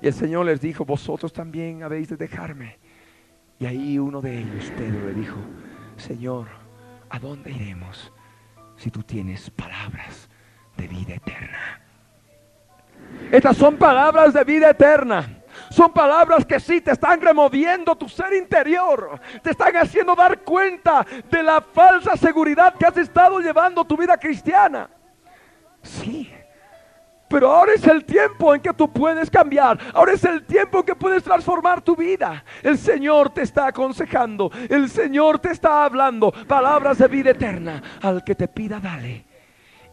[0.00, 2.78] Y el Señor les dijo, vosotros también habéis de dejarme.
[3.58, 5.36] Y ahí uno de ellos, Pedro, le dijo,
[5.96, 6.46] Señor,
[7.10, 8.12] ¿a dónde iremos
[8.76, 10.28] si tú tienes palabras
[10.76, 11.80] de vida eterna?
[13.32, 15.34] Estas son palabras de vida eterna.
[15.70, 19.20] Son palabras que sí te están removiendo tu ser interior.
[19.42, 24.16] Te están haciendo dar cuenta de la falsa seguridad que has estado llevando tu vida
[24.16, 24.88] cristiana.
[25.82, 26.30] Sí,
[27.28, 29.78] pero ahora es el tiempo en que tú puedes cambiar.
[29.92, 32.44] Ahora es el tiempo en que puedes transformar tu vida.
[32.62, 34.50] El Señor te está aconsejando.
[34.68, 37.82] El Señor te está hablando palabras de vida eterna.
[38.02, 39.26] Al que te pida, dale.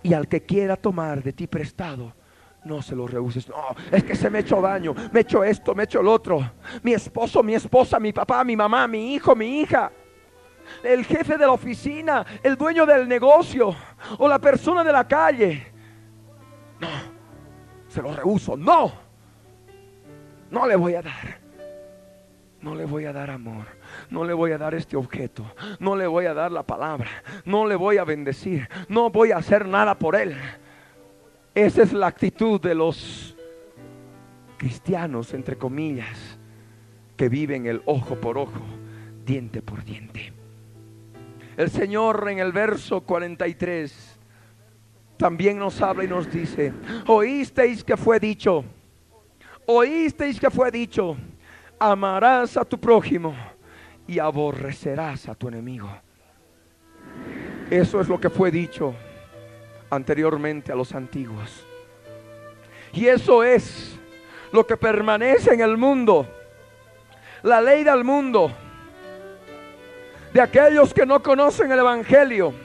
[0.03, 2.13] Y al que quiera tomar de ti prestado,
[2.63, 3.47] No se lo rehuses.
[3.47, 4.95] No, es que se me echó daño.
[5.11, 6.51] Me echó esto, me echó el otro.
[6.81, 9.91] Mi esposo, mi esposa, mi papá, mi mamá, mi hijo, mi hija.
[10.83, 13.75] El jefe de la oficina, el dueño del negocio
[14.17, 15.71] o la persona de la calle.
[16.79, 16.87] No,
[17.95, 18.57] se lo rehuso.
[18.57, 18.91] No,
[20.51, 21.39] no le voy a dar.
[22.61, 23.65] No le voy a dar amor.
[24.09, 25.45] No le voy a dar este objeto.
[25.79, 27.07] No le voy a dar la palabra.
[27.45, 28.67] No le voy a bendecir.
[28.89, 30.35] No voy a hacer nada por él.
[31.53, 33.37] Esa es la actitud de los
[34.57, 36.37] cristianos, entre comillas,
[37.15, 38.61] que viven el ojo por ojo,
[39.25, 40.33] diente por diente.
[41.55, 44.14] El Señor en el verso 43
[45.17, 46.73] también nos habla y nos dice,
[47.07, 48.63] oísteis que fue dicho,
[49.65, 51.15] oísteis que fue dicho,
[51.79, 53.35] amarás a tu prójimo
[54.07, 55.89] y aborrecerás a tu enemigo.
[57.69, 58.93] Eso es lo que fue dicho
[59.89, 61.65] anteriormente a los antiguos.
[62.93, 63.97] Y eso es
[64.51, 66.27] lo que permanece en el mundo.
[67.43, 68.51] La ley del mundo.
[70.33, 72.64] De aquellos que no conocen el Evangelio.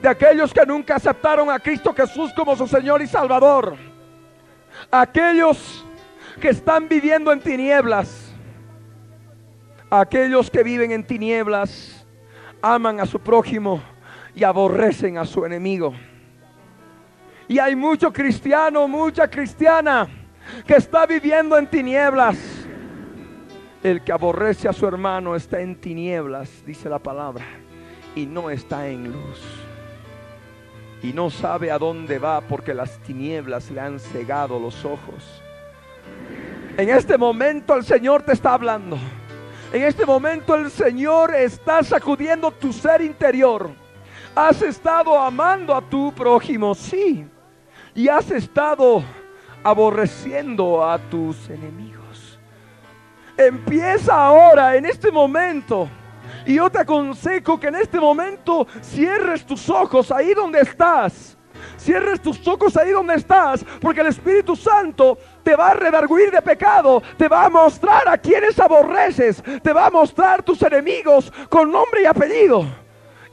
[0.00, 3.76] De aquellos que nunca aceptaron a Cristo Jesús como su Señor y Salvador.
[4.90, 5.84] Aquellos
[6.40, 8.32] que están viviendo en tinieblas.
[9.90, 12.06] Aquellos que viven en tinieblas
[12.60, 13.82] aman a su prójimo
[14.34, 15.94] y aborrecen a su enemigo.
[17.48, 20.08] Y hay mucho cristiano, mucha cristiana
[20.66, 22.36] que está viviendo en tinieblas.
[23.82, 27.44] El que aborrece a su hermano está en tinieblas, dice la palabra,
[28.16, 29.65] y no está en luz.
[31.06, 35.40] Y no sabe a dónde va porque las tinieblas le han cegado los ojos.
[36.76, 38.98] En este momento el Señor te está hablando.
[39.72, 43.70] En este momento el Señor está sacudiendo tu ser interior.
[44.34, 47.24] Has estado amando a tu prójimo, sí
[47.94, 49.04] y has estado
[49.62, 52.36] aborreciendo a tus enemigos.
[53.36, 55.88] Empieza ahora, en este momento.
[56.46, 61.36] Y yo te aconsejo que en este momento cierres tus ojos ahí donde estás.
[61.76, 66.42] Cierres tus ojos ahí donde estás, porque el Espíritu Santo te va a redarguir de
[66.42, 71.70] pecado, te va a mostrar a quienes aborreces, te va a mostrar tus enemigos con
[71.70, 72.66] nombre y apellido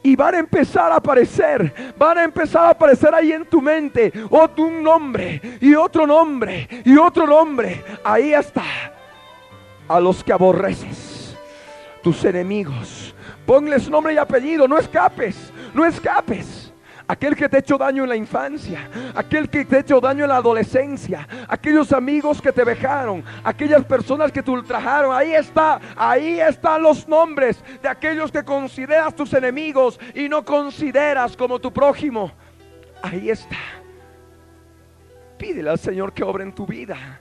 [0.04, 4.12] y van a empezar a aparecer, van a empezar a aparecer ahí en tu mente
[4.30, 7.82] otro un nombre y otro nombre y otro nombre.
[8.04, 8.62] Ahí está.
[9.88, 11.13] A los que aborreces,
[12.04, 13.14] tus enemigos.
[13.44, 16.72] Ponles nombre y apellido, no escapes, no escapes
[17.06, 20.24] aquel que te ha hecho daño en la infancia, aquel que te ha hecho daño
[20.24, 25.14] en la adolescencia, aquellos amigos que te dejaron, aquellas personas que te ultrajaron.
[25.14, 31.36] Ahí está, ahí están los nombres de aquellos que consideras tus enemigos y no consideras
[31.36, 32.32] como tu prójimo.
[33.02, 33.58] Ahí está.
[35.36, 37.20] Pídele al Señor que obre en tu vida.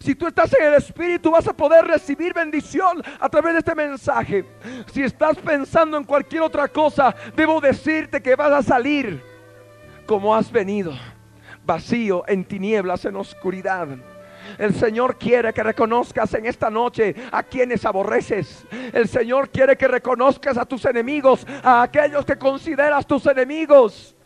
[0.00, 3.74] Si tú estás en el Espíritu vas a poder recibir bendición a través de este
[3.74, 4.44] mensaje.
[4.92, 9.22] Si estás pensando en cualquier otra cosa, debo decirte que vas a salir
[10.06, 10.92] como has venido,
[11.64, 13.88] vacío, en tinieblas, en oscuridad.
[14.56, 18.66] El Señor quiere que reconozcas en esta noche a quienes aborreces.
[18.92, 24.16] El Señor quiere que reconozcas a tus enemigos, a aquellos que consideras tus enemigos.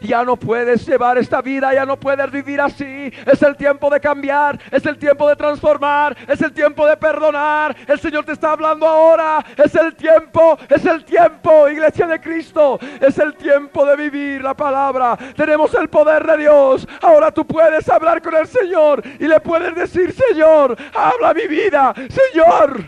[0.00, 3.12] Ya no puedes llevar esta vida, ya no puedes vivir así.
[3.26, 7.76] Es el tiempo de cambiar, es el tiempo de transformar, es el tiempo de perdonar.
[7.86, 9.44] El Señor te está hablando ahora.
[9.56, 12.78] Es el tiempo, es el tiempo, iglesia de Cristo.
[13.00, 15.16] Es el tiempo de vivir la palabra.
[15.36, 16.86] Tenemos el poder de Dios.
[17.02, 21.94] Ahora tú puedes hablar con el Señor y le puedes decir, Señor, habla mi vida.
[22.08, 22.84] Señor,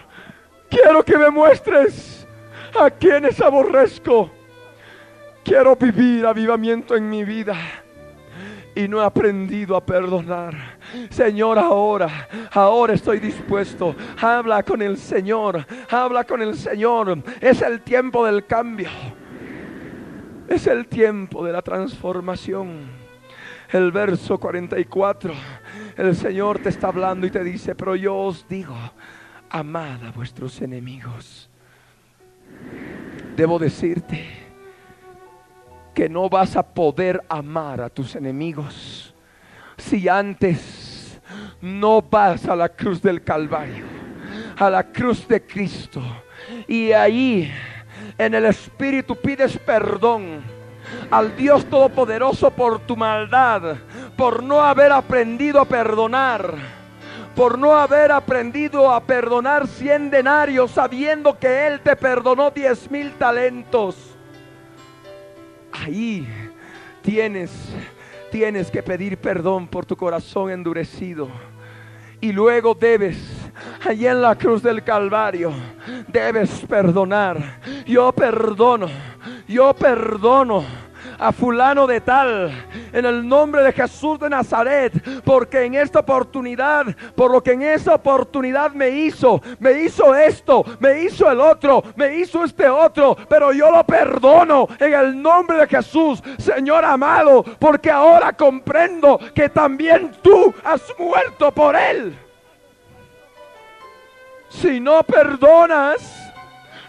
[0.69, 2.27] quiero que me muestres
[2.79, 4.31] a quienes aborrezco
[5.45, 7.57] Quiero vivir avivamiento en mi vida
[8.75, 10.55] y no he aprendido a perdonar.
[11.11, 13.95] Señor, ahora, ahora estoy dispuesto.
[14.21, 17.23] Habla con el Señor, habla con el Señor.
[17.41, 18.89] Es el tiempo del cambio.
[20.49, 23.01] Es el tiempo de la transformación.
[23.73, 25.33] El verso 44,
[25.97, 28.77] el Señor te está hablando y te dice, pero yo os digo,
[29.49, 31.49] amad a vuestros enemigos.
[33.37, 34.50] Debo decirte,
[36.01, 39.15] que no vas a poder amar a tus enemigos
[39.77, 41.21] si antes
[41.61, 43.85] no vas a la cruz del Calvario,
[44.57, 46.01] a la cruz de Cristo.
[46.67, 47.53] Y ahí
[48.17, 50.41] en el Espíritu pides perdón
[51.11, 53.77] al Dios Todopoderoso por tu maldad,
[54.17, 56.55] por no haber aprendido a perdonar,
[57.37, 63.13] por no haber aprendido a perdonar cien denarios sabiendo que Él te perdonó diez mil
[63.19, 64.10] talentos
[65.73, 66.27] ahí
[67.03, 67.51] tienes
[68.31, 71.29] tienes que pedir perdón por tu corazón endurecido.
[72.21, 73.17] Y luego debes,
[73.87, 75.53] allí en la cruz del Calvario,
[76.09, 77.61] debes perdonar.
[77.87, 78.89] Yo perdono,
[79.49, 80.65] yo perdono
[81.19, 82.53] a fulano de tal,
[82.93, 84.93] en el nombre de Jesús de Nazaret,
[85.25, 90.65] porque en esta oportunidad, por lo que en esa oportunidad me hizo, me hizo esto,
[90.79, 95.59] me hizo el otro, me hizo este otro, pero yo lo perdono en el nombre
[95.59, 102.17] de Jesús, Señor amado, porque ahora comprendo que también tú has muerto por él.
[104.49, 106.33] Si no perdonas,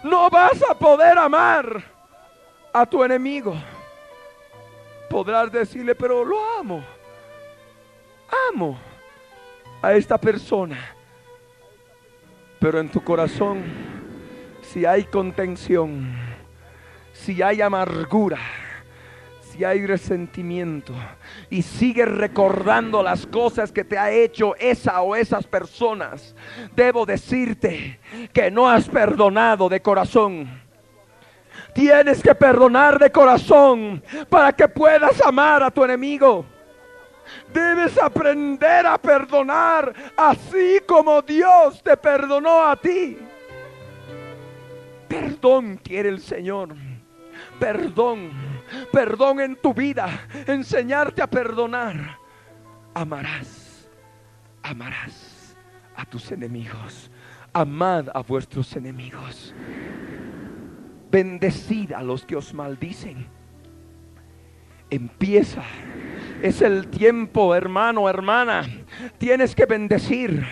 [0.02, 1.84] no vas a poder amar
[2.72, 3.54] a tu enemigo
[5.12, 6.82] podrás decirle, pero lo amo.
[8.50, 8.78] Amo
[9.82, 10.78] a esta persona.
[12.58, 13.62] Pero en tu corazón,
[14.62, 16.16] si hay contención,
[17.12, 18.38] si hay amargura,
[19.42, 20.94] si hay resentimiento
[21.50, 26.34] y sigues recordando las cosas que te ha hecho esa o esas personas,
[26.74, 28.00] debo decirte
[28.32, 30.62] que no has perdonado de corazón
[31.74, 36.44] Tienes que perdonar de corazón para que puedas amar a tu enemigo.
[37.52, 43.18] Debes aprender a perdonar así como Dios te perdonó a ti.
[45.08, 46.74] Perdón quiere el Señor.
[47.58, 48.30] Perdón.
[48.92, 50.26] Perdón en tu vida.
[50.46, 52.18] Enseñarte a perdonar.
[52.94, 53.88] Amarás.
[54.62, 55.56] Amarás
[55.96, 57.10] a tus enemigos.
[57.52, 59.54] Amad a vuestros enemigos.
[61.12, 63.26] Bendecid a los que os maldicen.
[64.88, 65.62] Empieza.
[66.42, 68.66] Es el tiempo, hermano, hermana.
[69.18, 70.42] Tienes que bendecir.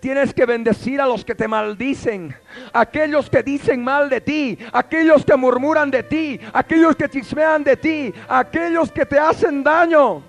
[0.00, 2.34] Tienes que bendecir a los que te maldicen,
[2.72, 7.76] aquellos que dicen mal de ti, aquellos que murmuran de ti, aquellos que chismean de
[7.76, 10.22] ti, aquellos que te hacen daño.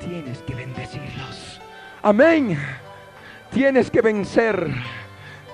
[0.00, 1.60] Tienes que bendecirlos.
[2.02, 2.58] Amén.
[3.52, 4.68] Tienes que vencer.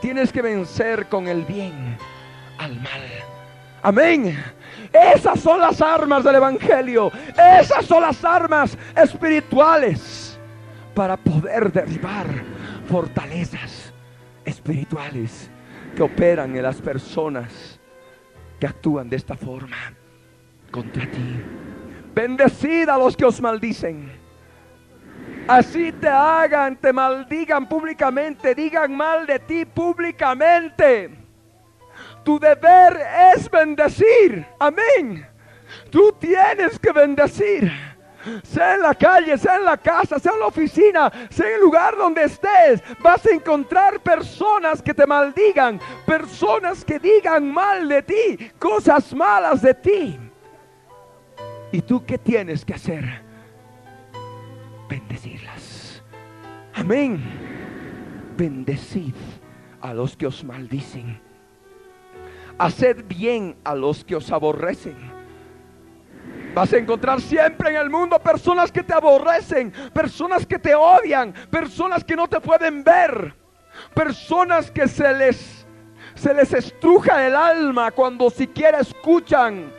[0.00, 1.98] Tienes que vencer con el bien
[2.60, 3.02] al mal.
[3.82, 4.36] Amén.
[4.92, 7.10] Esas son las armas del Evangelio.
[7.60, 10.38] Esas son las armas espirituales
[10.94, 12.26] para poder derribar
[12.86, 13.92] fortalezas
[14.44, 15.50] espirituales
[15.96, 17.80] que operan en las personas
[18.58, 19.94] que actúan de esta forma
[20.70, 21.42] contra ti.
[22.14, 24.12] Bendecid a los que os maldicen.
[25.48, 31.19] Así te hagan, te maldigan públicamente, digan mal de ti públicamente
[32.24, 33.00] tu deber
[33.34, 34.46] es bendecir.
[34.58, 35.26] Amén.
[35.90, 37.70] Tú tienes que bendecir.
[38.42, 41.60] Sea en la calle, sea en la casa, sea en la oficina, sea en el
[41.60, 48.02] lugar donde estés, vas a encontrar personas que te maldigan, personas que digan mal de
[48.02, 50.20] ti, cosas malas de ti.
[51.72, 53.22] ¿Y tú qué tienes que hacer?
[54.86, 56.02] Bendecirlas.
[56.74, 57.22] Amén.
[58.36, 59.14] Bendecid
[59.80, 61.29] a los que os maldicen
[62.60, 64.94] Haced bien a los que os aborrecen.
[66.52, 71.32] Vas a encontrar siempre en el mundo personas que te aborrecen, personas que te odian,
[71.50, 73.34] personas que no te pueden ver,
[73.94, 75.66] personas que se les
[76.14, 79.72] se les estruja el alma cuando siquiera escuchan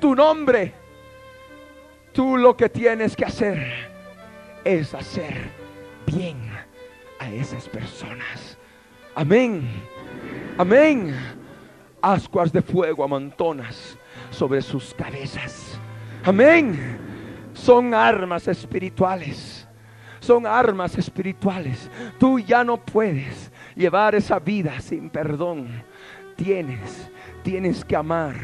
[0.00, 0.72] tu nombre.
[2.14, 3.90] Tú lo que tienes que hacer
[4.64, 5.50] es hacer
[6.06, 6.38] bien
[7.18, 8.56] a esas personas.
[9.14, 9.68] Amén.
[10.56, 11.41] Amén
[12.02, 13.96] ascuas de fuego amontonas
[14.30, 15.78] sobre sus cabezas.
[16.24, 16.98] Amén.
[17.54, 19.66] Son armas espirituales.
[20.20, 21.90] Son armas espirituales.
[22.18, 25.82] Tú ya no puedes llevar esa vida sin perdón.
[26.36, 27.10] Tienes,
[27.42, 28.36] tienes que amar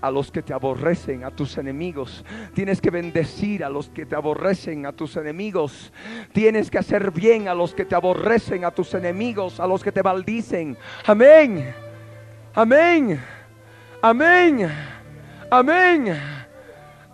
[0.00, 2.24] a los que te aborrecen, a tus enemigos.
[2.54, 5.92] Tienes que bendecir a los que te aborrecen, a tus enemigos.
[6.32, 9.92] Tienes que hacer bien a los que te aborrecen, a tus enemigos, a los que
[9.92, 10.76] te maldicen.
[11.06, 11.74] Amén.
[12.54, 13.20] Amén.
[14.02, 14.68] Amén.
[15.50, 16.20] Amén.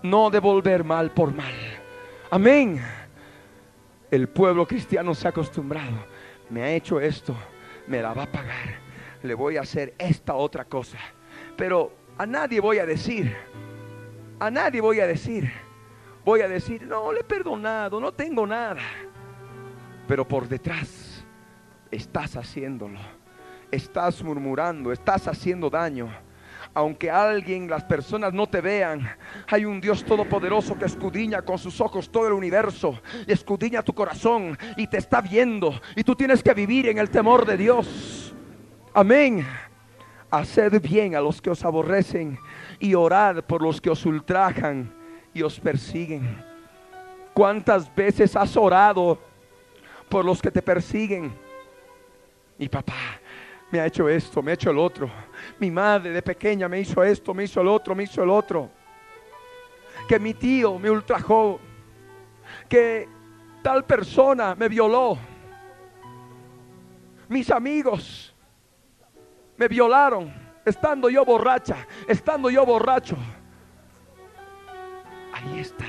[0.03, 1.53] No devolver mal por mal.
[2.30, 2.80] Amén.
[4.11, 5.97] El pueblo cristiano se ha acostumbrado.
[6.49, 7.37] Me ha hecho esto.
[7.87, 8.78] Me la va a pagar.
[9.22, 10.99] Le voy a hacer esta otra cosa.
[11.57, 13.37] Pero a nadie voy a decir.
[14.41, 15.53] A nadie voy a decir.
[16.24, 18.82] Voy a decir, no, le he perdonado, no tengo nada.
[20.09, 21.24] Pero por detrás
[21.91, 23.16] estás haciéndolo
[23.71, 26.09] estás murmurando, estás haciendo daño.
[26.75, 29.09] Aunque alguien, las personas no te vean,
[29.49, 33.95] hay un Dios todopoderoso que escudriña con sus ojos todo el universo y escudriña tu
[33.95, 35.81] corazón y te está viendo.
[35.95, 38.35] Y tú tienes que vivir en el temor de Dios.
[38.93, 39.47] Amén.
[40.31, 42.39] Haced bien a los que os aborrecen
[42.79, 44.93] y orad por los que os ultrajan
[45.33, 46.45] y os persiguen.
[47.33, 49.19] ¿Cuántas veces has orado
[50.11, 51.33] por los que te persiguen?
[52.59, 53.21] Mi papá
[53.71, 55.11] me ha hecho esto, me ha hecho el otro.
[55.59, 58.71] Mi madre de pequeña me hizo esto, me hizo el otro, me hizo el otro.
[60.09, 61.61] Que mi tío me ultrajó.
[62.69, 63.09] Que
[63.62, 65.19] tal persona me violó.
[67.29, 68.33] Mis amigos
[69.57, 70.33] me violaron
[70.64, 73.17] estando yo borracha, estando yo borracho.
[75.33, 75.85] Ahí está.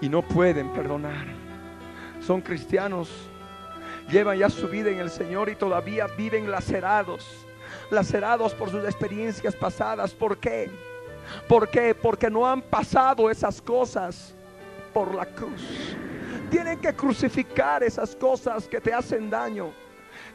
[0.00, 1.26] Y no pueden perdonar.
[2.20, 3.28] Son cristianos,
[4.08, 7.46] llevan ya su vida en el Señor y todavía viven lacerados,
[7.90, 10.14] lacerados por sus experiencias pasadas.
[10.14, 10.70] ¿Por qué?
[11.48, 11.94] ¿Por qué?
[11.94, 14.34] Porque no han pasado esas cosas
[14.92, 15.96] por la cruz.
[16.50, 19.72] Tienen que crucificar esas cosas que te hacen daño.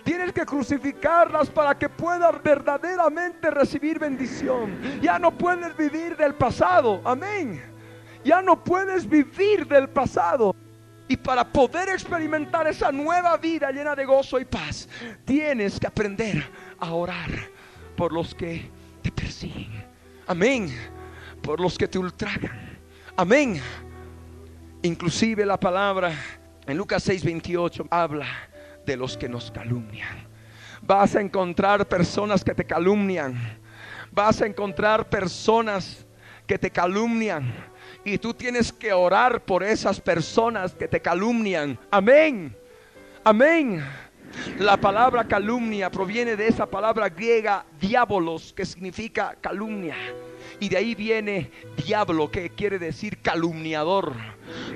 [0.03, 4.99] Tienes que crucificarlas para que puedas verdaderamente recibir bendición.
[5.01, 7.01] Ya no puedes vivir del pasado.
[7.03, 7.61] Amén.
[8.24, 10.55] Ya no puedes vivir del pasado.
[11.12, 14.88] Y para poder experimentar esa nueva vida llena de gozo y paz,
[15.26, 16.49] tienes que aprender
[16.80, 17.30] a orar
[17.97, 19.84] por los que te persiguen.
[20.26, 20.74] Amén.
[21.41, 22.80] Por los que te ultrajan.
[23.18, 23.62] Amén.
[24.84, 26.14] Inclusive la palabra
[26.66, 28.28] en Lucas 6:28 habla
[28.86, 30.26] de los que nos calumnian.
[30.82, 33.38] Vas a encontrar personas que te calumnian.
[34.14, 36.05] Vas a encontrar personas
[36.47, 37.53] que te calumnian.
[38.04, 41.78] Y tú tienes que orar por esas personas que te calumnian.
[41.91, 42.56] Amén.
[43.24, 43.84] Amén.
[44.58, 49.95] La palabra calumnia proviene de esa palabra griega diabolos, que significa calumnia.
[50.60, 54.14] Y de ahí viene diablo, que quiere decir calumniador.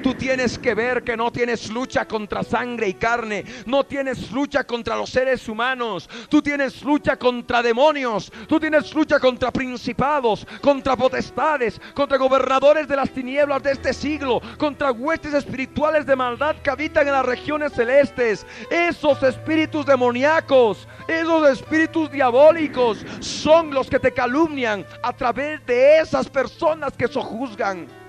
[0.02, 3.44] Tú tienes que ver que no tienes lucha contra sangre y carne.
[3.66, 6.10] No tienes lucha contra los seres humanos.
[6.30, 8.32] Tú tienes lucha contra demonios.
[8.48, 14.42] Tú tienes lucha contra principados, contra potestades, contra gobernadores de las tinieblas de este siglo,
[14.58, 18.46] contra huestes espirituales de maldad que habitan en las regiones celestes.
[18.70, 26.30] Esos espíritus demoníacos, esos espíritus diabólicos son los que te calumnian a través de esas
[26.30, 28.05] personas que sojuzgan.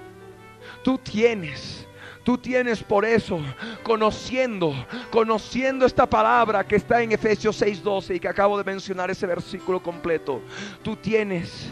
[0.87, 1.85] Tú tienes
[2.23, 3.41] Tú tienes por eso,
[3.85, 4.73] conociendo,
[5.13, 9.81] conociendo esta palabra que está en Efesios 6:12 y que acabo de mencionar ese versículo
[9.81, 10.43] completo,
[10.83, 11.71] tú tienes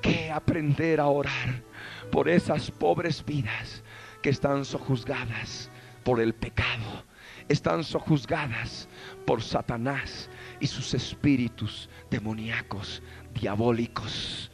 [0.00, 1.62] que aprender a orar
[2.10, 3.82] por esas pobres vidas
[4.22, 5.70] que están sojuzgadas
[6.02, 7.04] por el pecado,
[7.46, 8.88] están sojuzgadas
[9.26, 10.30] por Satanás
[10.60, 13.02] y sus espíritus demoníacos,
[13.34, 14.50] diabólicos.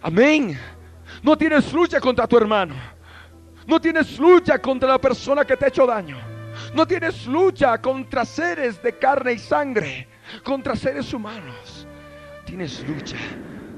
[0.00, 0.58] Amén.
[1.22, 2.95] No tienes lucha contra tu hermano.
[3.66, 6.16] No tienes lucha contra la persona que te ha hecho daño.
[6.74, 10.08] No tienes lucha contra seres de carne y sangre,
[10.44, 11.86] contra seres humanos.
[12.44, 13.16] Tienes lucha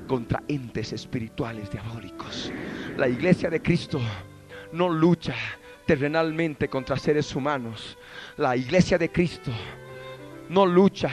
[0.07, 2.53] contra entes espirituales diabólicos.
[2.97, 4.01] La iglesia de Cristo
[4.72, 5.34] no lucha
[5.86, 7.97] terrenalmente contra seres humanos.
[8.36, 9.51] La iglesia de Cristo
[10.51, 11.11] no lucha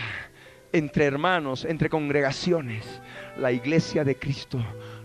[0.73, 3.01] entre hermanos, entre congregaciones.
[3.37, 4.59] La iglesia de Cristo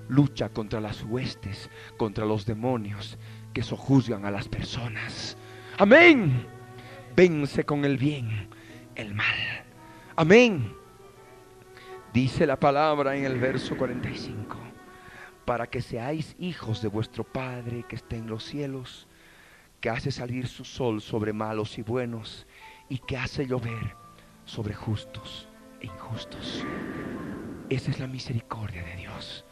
[0.08, 3.16] lucha contra las huestes, contra los demonios
[3.52, 5.36] que sojuzgan a las personas.
[5.78, 6.46] Amén.
[7.16, 8.48] Vence con el bien
[9.00, 9.64] el mal.
[10.16, 10.74] Amén.
[12.12, 14.56] Dice la palabra en el verso 45.
[15.44, 19.08] Para que seáis hijos de vuestro Padre que está en los cielos,
[19.80, 22.46] que hace salir su sol sobre malos y buenos,
[22.88, 23.94] y que hace llover
[24.44, 25.48] sobre justos
[25.80, 26.64] e injustos.
[27.68, 29.44] Esa es la misericordia de Dios.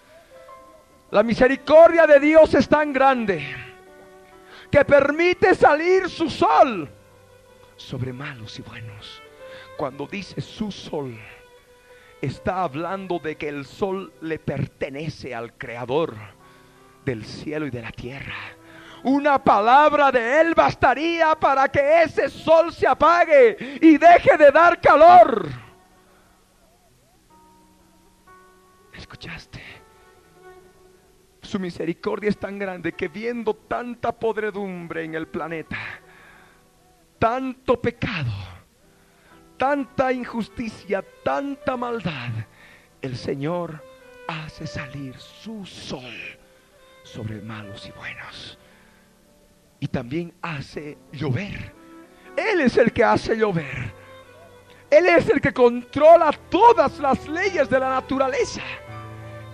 [1.10, 3.67] La misericordia de Dios es tan grande
[4.70, 6.88] que permite salir su sol
[7.76, 9.22] sobre malos y buenos.
[9.76, 11.18] Cuando dice su sol,
[12.20, 16.14] está hablando de que el sol le pertenece al creador
[17.04, 18.34] del cielo y de la tierra.
[19.04, 24.80] Una palabra de él bastaría para que ese sol se apague y deje de dar
[24.80, 25.48] calor.
[28.92, 29.77] ¿Escuchaste?
[31.48, 35.78] Su misericordia es tan grande que viendo tanta podredumbre en el planeta,
[37.18, 38.30] tanto pecado,
[39.56, 42.32] tanta injusticia, tanta maldad,
[43.00, 43.82] el Señor
[44.26, 46.12] hace salir su sol
[47.02, 48.58] sobre malos y buenos.
[49.80, 51.72] Y también hace llover.
[52.36, 53.90] Él es el que hace llover.
[54.90, 58.60] Él es el que controla todas las leyes de la naturaleza.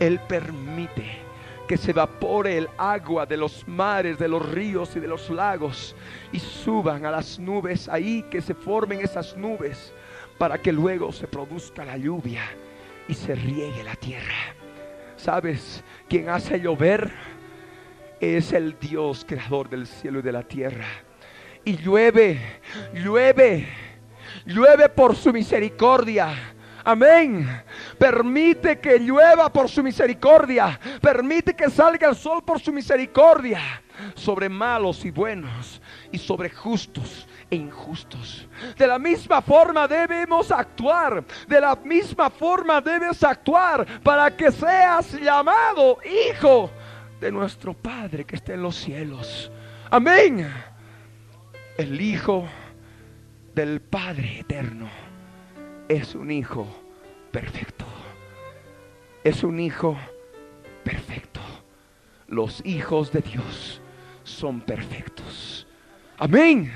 [0.00, 1.23] Él permite
[1.66, 5.96] que se evapore el agua de los mares, de los ríos y de los lagos
[6.32, 9.92] y suban a las nubes ahí, que se formen esas nubes
[10.38, 12.42] para que luego se produzca la lluvia
[13.08, 14.54] y se riegue la tierra.
[15.16, 17.12] ¿Sabes quién hace llover?
[18.20, 20.86] es el Dios creador del cielo y de la tierra.
[21.64, 22.38] Y llueve,
[22.92, 23.68] llueve,
[24.46, 26.54] llueve por su misericordia.
[26.84, 27.62] Amén.
[27.98, 30.78] Permite que llueva por su misericordia.
[31.00, 33.60] Permite que salga el sol por su misericordia.
[34.14, 35.80] Sobre malos y buenos.
[36.10, 38.48] Y sobre justos e injustos.
[38.76, 41.24] De la misma forma debemos actuar.
[41.46, 46.70] De la misma forma debes actuar para que seas llamado hijo
[47.20, 49.50] de nuestro Padre que está en los cielos.
[49.90, 50.52] Amén.
[51.76, 52.46] El Hijo
[53.54, 54.88] del Padre eterno
[55.88, 56.83] es un hijo
[59.24, 59.96] Es un hijo
[60.84, 61.40] perfecto.
[62.28, 63.80] Los hijos de Dios
[64.22, 65.66] son perfectos.
[66.18, 66.70] Amén.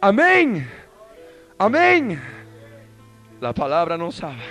[0.00, 0.68] Amén.
[1.56, 2.20] Amén.
[3.40, 4.42] La palabra nos habla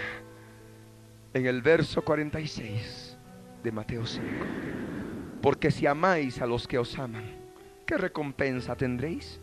[1.34, 3.18] en el verso 46
[3.62, 4.26] de Mateo 5.
[5.42, 7.26] Porque si amáis a los que os aman,
[7.86, 9.40] ¿qué recompensa tendréis?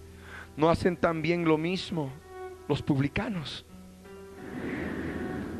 [0.57, 2.11] ¿No hacen también lo mismo
[2.69, 3.65] los publicanos?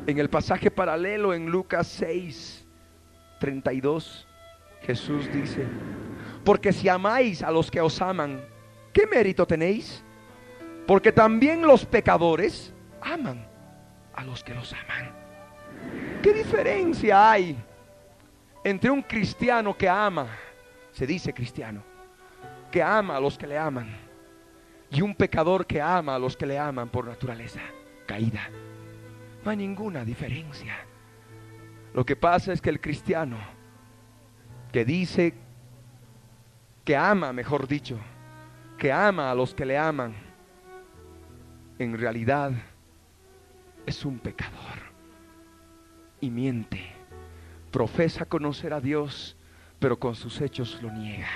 [0.09, 2.65] En el pasaje paralelo en Lucas 6,
[3.39, 4.27] 32,
[4.81, 5.67] Jesús dice,
[6.43, 8.43] porque si amáis a los que os aman,
[8.91, 10.03] ¿qué mérito tenéis?
[10.87, 13.47] Porque también los pecadores aman
[14.15, 15.13] a los que los aman.
[16.23, 17.55] ¿Qué diferencia hay
[18.63, 20.25] entre un cristiano que ama,
[20.91, 21.83] se dice cristiano,
[22.71, 23.95] que ama a los que le aman,
[24.89, 27.61] y un pecador que ama a los que le aman por naturaleza,
[28.07, 28.49] caída.
[29.43, 30.75] No hay ninguna diferencia.
[31.93, 33.37] Lo que pasa es que el cristiano
[34.71, 35.33] que dice
[36.85, 37.97] que ama, mejor dicho,
[38.77, 40.13] que ama a los que le aman,
[41.77, 42.51] en realidad
[43.85, 44.79] es un pecador
[46.21, 46.99] y miente
[47.69, 49.37] profesa conocer a Dios,
[49.79, 51.29] pero con sus hechos lo niega.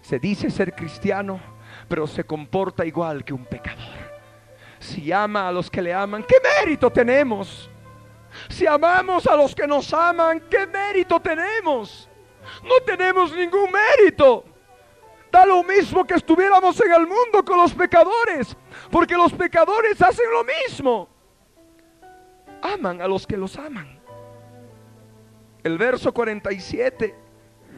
[0.00, 1.40] Se dice ser cristiano,
[1.88, 4.09] pero se comporta igual que un pecador.
[4.80, 7.70] Si ama a los que le aman, ¿qué mérito tenemos?
[8.48, 12.08] Si amamos a los que nos aman, ¿qué mérito tenemos?
[12.64, 14.44] No tenemos ningún mérito.
[15.30, 18.56] Da lo mismo que estuviéramos en el mundo con los pecadores,
[18.90, 21.08] porque los pecadores hacen lo mismo.
[22.62, 24.00] Aman a los que los aman.
[25.62, 27.14] El verso 47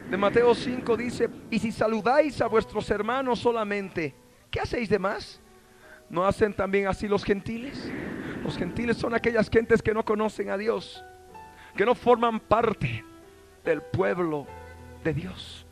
[0.09, 4.15] de Mateo 5 dice, y si saludáis a vuestros hermanos solamente,
[4.49, 5.42] ¿qué hacéis de más?
[6.13, 7.91] ¿No hacen también así los gentiles?
[8.43, 11.03] Los gentiles son aquellas gentes que no conocen a Dios,
[11.75, 13.03] que no forman parte
[13.65, 14.45] del pueblo
[15.03, 15.65] de Dios.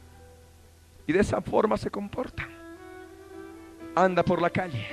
[1.05, 2.49] Y de esa forma se comportan.
[3.93, 4.87] Anda por la calle,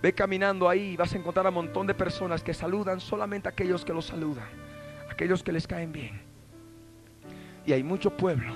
[0.00, 3.50] ve caminando ahí vas a encontrar a un montón de personas que saludan solamente a
[3.50, 4.48] aquellos que los saludan
[5.10, 6.18] aquellos que les caen bien.
[7.66, 8.54] Y hay mucho pueblo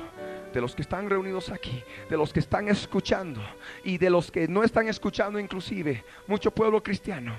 [0.54, 3.42] de los que están reunidos aquí, de los que están escuchando
[3.82, 7.36] y de los que no están escuchando inclusive, mucho pueblo cristiano,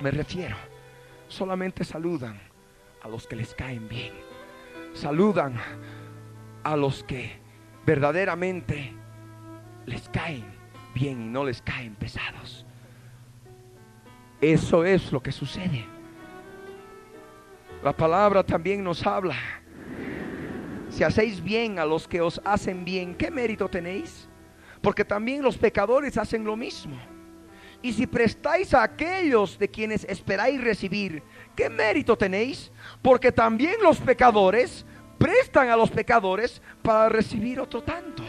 [0.00, 0.56] me refiero,
[1.28, 2.40] solamente saludan
[3.02, 4.12] a los que les caen bien.
[4.94, 5.58] Saludan
[6.64, 7.38] a los que
[7.84, 8.92] verdaderamente
[9.86, 10.44] les caen
[10.94, 12.64] bien y no les caen pesados.
[14.40, 15.84] Eso es lo que sucede.
[17.82, 19.36] La palabra también nos habla.
[20.92, 24.28] Si hacéis bien a los que os hacen bien, ¿qué mérito tenéis?
[24.82, 26.96] Porque también los pecadores hacen lo mismo.
[27.80, 31.22] Y si prestáis a aquellos de quienes esperáis recibir,
[31.56, 32.70] ¿qué mérito tenéis?
[33.00, 34.84] Porque también los pecadores
[35.18, 38.22] prestan a los pecadores para recibir otro tanto.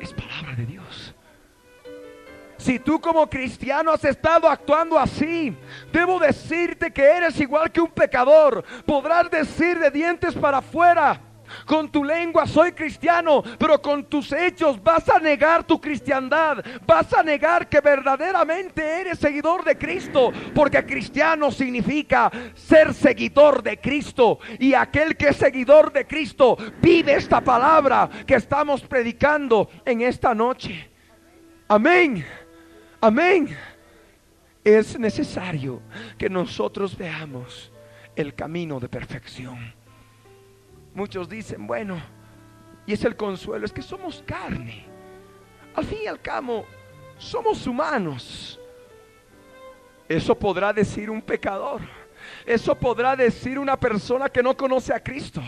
[0.00, 1.14] Es palabra de Dios.
[2.68, 5.56] Si tú como cristiano has estado actuando así,
[5.90, 8.62] debo decirte que eres igual que un pecador.
[8.84, 11.18] Podrás decir de dientes para afuera.
[11.64, 16.62] Con tu lengua soy cristiano, pero con tus hechos vas a negar tu cristiandad.
[16.86, 23.80] Vas a negar que verdaderamente eres seguidor de Cristo, porque cristiano significa ser seguidor de
[23.80, 24.40] Cristo.
[24.58, 30.34] Y aquel que es seguidor de Cristo vive esta palabra que estamos predicando en esta
[30.34, 30.90] noche.
[31.66, 32.26] Amén.
[33.00, 33.56] Amén.
[34.64, 35.80] Es necesario
[36.18, 37.72] que nosotros veamos
[38.16, 39.72] el camino de perfección.
[40.94, 42.00] Muchos dicen, bueno,
[42.86, 44.84] y es el consuelo, es que somos carne.
[45.76, 46.66] Al fin y al cabo,
[47.18, 48.58] somos humanos.
[50.08, 51.82] Eso podrá decir un pecador.
[52.44, 55.40] Eso podrá decir una persona que no conoce a Cristo.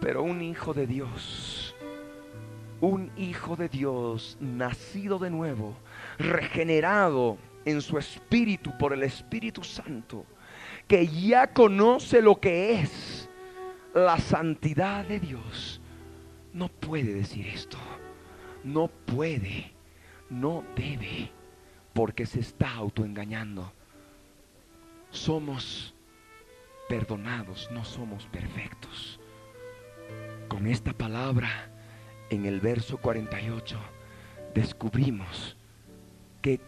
[0.00, 1.74] Pero un hijo de Dios,
[2.80, 5.76] un hijo de Dios nacido de nuevo,
[6.18, 10.24] regenerado en su espíritu por el Espíritu Santo,
[10.86, 13.28] que ya conoce lo que es
[13.94, 15.80] la santidad de Dios,
[16.52, 17.78] no puede decir esto.
[18.64, 19.72] No puede,
[20.28, 21.30] no debe,
[21.92, 23.72] porque se está autoengañando.
[25.10, 25.94] Somos
[26.88, 29.20] perdonados, no somos perfectos.
[30.48, 31.70] Con esta palabra
[32.28, 33.78] en el verso 48
[34.54, 35.55] descubrimos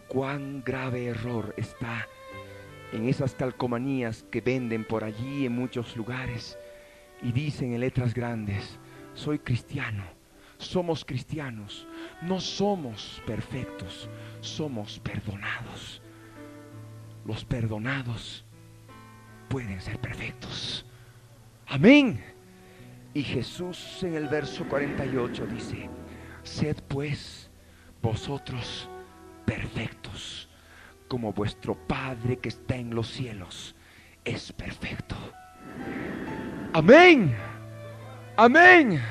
[0.09, 2.07] cuán grave error está
[2.91, 6.57] en esas calcomanías que venden por allí en muchos lugares
[7.21, 8.77] y dicen en letras grandes,
[9.13, 10.03] soy cristiano,
[10.57, 11.87] somos cristianos,
[12.21, 14.09] no somos perfectos,
[14.41, 16.01] somos perdonados.
[17.25, 18.43] Los perdonados
[19.47, 20.85] pueden ser perfectos.
[21.67, 22.21] Amén.
[23.13, 25.89] Y Jesús en el verso 48 dice,
[26.43, 27.49] sed pues
[28.01, 28.89] vosotros
[29.49, 30.47] perfectos,
[31.07, 33.75] como vuestro Padre que está en los cielos
[34.23, 35.15] es perfecto.
[36.73, 37.35] Amén.
[38.37, 39.01] Amén.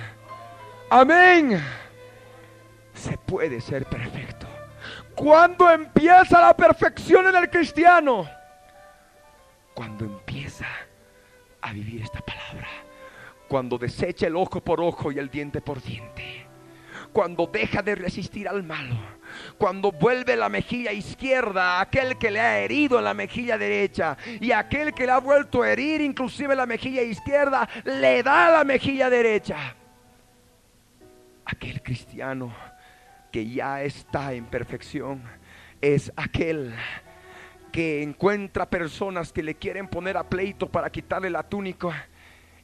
[0.90, 1.60] Amén.
[2.94, 4.46] Se puede ser perfecto.
[5.16, 8.28] ¿Cuándo empieza la perfección en el cristiano?
[9.74, 10.66] Cuando empieza
[11.62, 12.68] a vivir esta palabra.
[13.48, 16.47] Cuando desecha el ojo por ojo y el diente por diente.
[17.18, 18.94] Cuando deja de resistir al malo
[19.58, 24.16] cuando vuelve la mejilla izquierda a aquel que le ha herido en la mejilla derecha
[24.40, 28.62] y aquel que le ha vuelto a herir inclusive la mejilla izquierda, le da la
[28.62, 29.74] mejilla derecha.
[31.44, 32.54] Aquel cristiano
[33.32, 35.20] que ya está en perfección
[35.80, 36.72] es aquel
[37.72, 42.06] que encuentra personas que le quieren poner a pleito para quitarle la túnica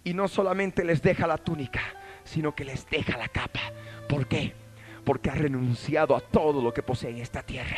[0.05, 1.81] y no solamente les deja la túnica,
[2.23, 3.59] sino que les deja la capa.
[4.15, 4.55] ¿Por qué?
[5.05, 7.77] porque ha renunciado a todo lo que posee en esta tierra.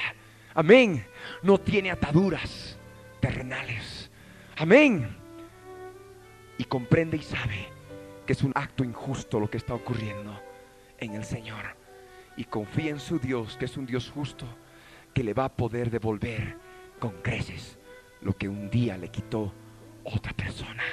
[0.54, 1.04] Amén.
[1.42, 2.78] No tiene ataduras
[3.20, 4.10] terrenales.
[4.56, 5.16] Amén.
[6.56, 7.68] Y comprende y sabe
[8.24, 10.40] que es un acto injusto lo que está ocurriendo
[10.98, 11.76] en el Señor.
[12.36, 14.46] Y confía en su Dios, que es un Dios justo,
[15.12, 16.56] que le va a poder devolver
[16.98, 17.78] con creces
[18.22, 19.52] lo que un día le quitó
[20.04, 20.84] otra persona.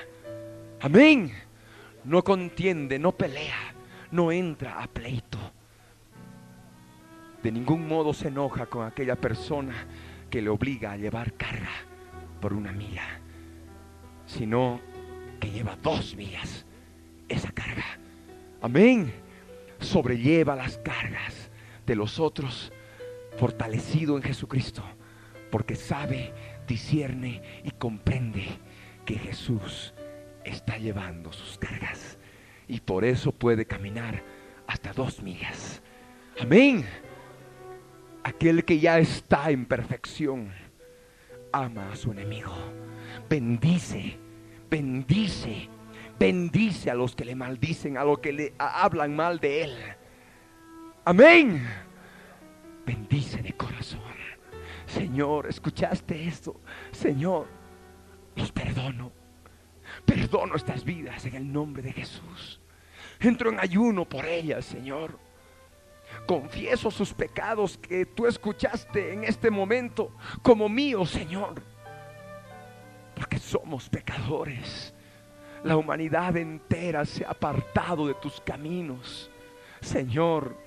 [0.82, 1.32] Amén.
[2.04, 3.63] No contiende, no pelea,
[4.14, 5.40] no entra a pleito
[7.44, 9.86] de ningún modo se enoja con aquella persona
[10.30, 11.72] que le obliga a llevar carga
[12.40, 13.20] por una milla,
[14.26, 14.80] sino
[15.42, 16.66] que lleva dos millas
[17.28, 17.84] esa carga.
[18.62, 19.14] Amén.
[19.80, 21.52] Sobrelleva las cargas
[21.86, 22.72] de los otros
[23.38, 24.84] fortalecido en Jesucristo,
[25.52, 26.34] porque sabe,
[26.66, 28.46] discierne y comprende
[29.06, 29.94] que Jesús
[30.46, 32.18] está llevando sus cargas
[32.68, 34.24] y por eso puede caminar
[34.68, 35.82] hasta dos millas.
[36.40, 36.86] Amén.
[38.24, 40.52] Aquel que ya está en perfección
[41.52, 42.54] ama a su enemigo.
[43.30, 44.18] Bendice,
[44.70, 45.70] bendice,
[46.20, 49.78] bendice a los que le maldicen, a los que le hablan mal de él.
[51.06, 51.66] Amén.
[52.86, 54.02] Bendice de corazón.
[54.86, 56.60] Señor, ¿escuchaste esto?
[56.92, 57.48] Señor,
[58.36, 59.23] los perdono.
[60.06, 62.60] Perdono estas vidas en el nombre de Jesús.
[63.20, 65.18] Entro en ayuno por ellas, Señor.
[66.26, 71.62] Confieso sus pecados que tú escuchaste en este momento como mío, Señor.
[73.16, 74.94] Porque somos pecadores.
[75.64, 79.32] La humanidad entera se ha apartado de tus caminos.
[79.82, 80.58] Señor,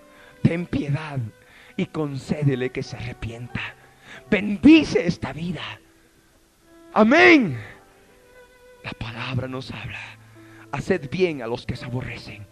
[0.43, 1.19] ten piedad
[1.77, 3.61] y concédele que se arrepienta.
[4.31, 5.63] Bendice esta vida.
[6.93, 7.59] Amén.
[8.87, 10.01] La palabra nos habla.
[10.73, 12.47] Haced bien a los que se aborrecen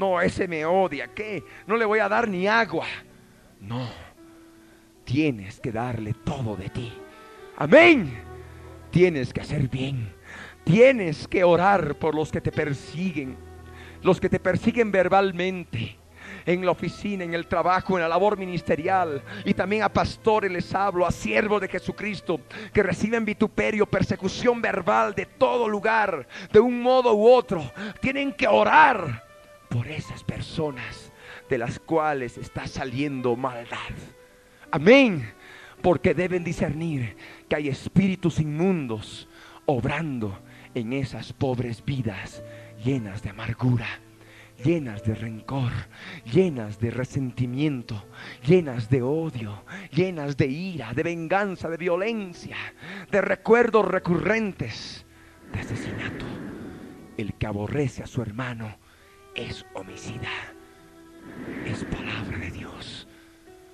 [0.00, 1.08] no, ese me odia.
[1.08, 1.44] ¿Qué?
[1.66, 2.86] No le voy a dar ni agua.
[3.60, 3.86] No.
[5.04, 6.90] Tienes que darle todo de ti.
[7.58, 8.10] Amén.
[8.90, 10.10] Tienes que hacer bien.
[10.64, 13.36] Tienes que orar por los que te persiguen.
[14.02, 15.98] Los que te persiguen verbalmente
[16.46, 19.22] en la oficina, en el trabajo, en la labor ministerial.
[19.44, 22.40] Y también a pastores les hablo, a siervos de Jesucristo,
[22.72, 27.70] que reciben vituperio, persecución verbal de todo lugar, de un modo u otro.
[28.00, 29.24] Tienen que orar
[29.68, 31.12] por esas personas
[31.48, 33.78] de las cuales está saliendo maldad.
[34.70, 35.32] Amén.
[35.82, 37.16] Porque deben discernir
[37.48, 39.28] que hay espíritus inmundos
[39.66, 40.38] obrando
[40.74, 42.42] en esas pobres vidas
[42.84, 43.86] llenas de amargura,
[44.64, 45.72] llenas de rencor,
[46.24, 48.06] llenas de resentimiento,
[48.46, 52.56] llenas de odio, llenas de ira, de venganza, de violencia,
[53.10, 55.04] de recuerdos recurrentes,
[55.52, 56.24] de asesinato.
[57.16, 58.78] El que aborrece a su hermano
[59.34, 60.30] es homicida.
[61.66, 63.06] Es palabra de Dios.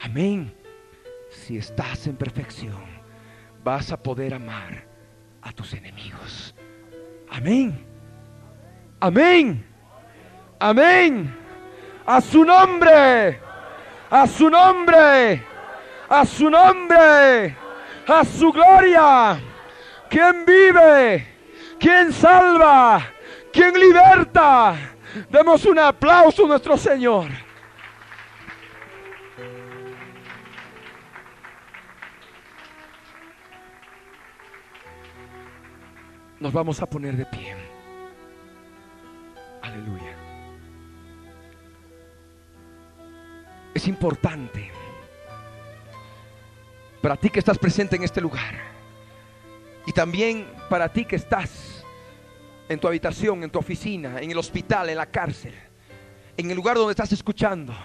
[0.01, 0.53] Amén.
[1.31, 2.85] Si estás en perfección,
[3.63, 4.87] vas a poder amar
[5.43, 6.55] a tus enemigos.
[7.29, 7.85] Amén.
[9.01, 9.76] Amén.
[10.59, 11.37] Amén.
[12.07, 13.41] A su nombre.
[14.11, 15.45] A su nombre.
[16.09, 17.57] A su nombre.
[18.07, 19.41] A su gloria.
[20.09, 21.27] ¿Quién vive?
[21.79, 23.03] ¿Quién salva?
[23.53, 24.77] ¿Quién liberta?
[25.29, 27.31] Demos un aplauso a nuestro Señor.
[36.39, 37.57] Nos vamos a poner de pie.
[39.63, 40.16] Aleluya.
[43.77, 44.71] Es importante
[47.03, 48.55] para ti que estás presente en este lugar
[49.87, 51.85] y también para ti que estás
[52.71, 55.53] en tu habitación, en tu oficina, en el hospital, en la cárcel,
[56.39, 57.77] en el lugar donde estás escuchando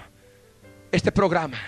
[0.94, 1.60] este programa.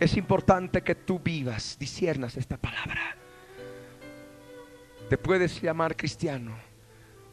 [0.00, 3.18] Es importante que tú vivas, disiernas esta palabra.
[5.10, 6.56] Te puedes llamar cristiano,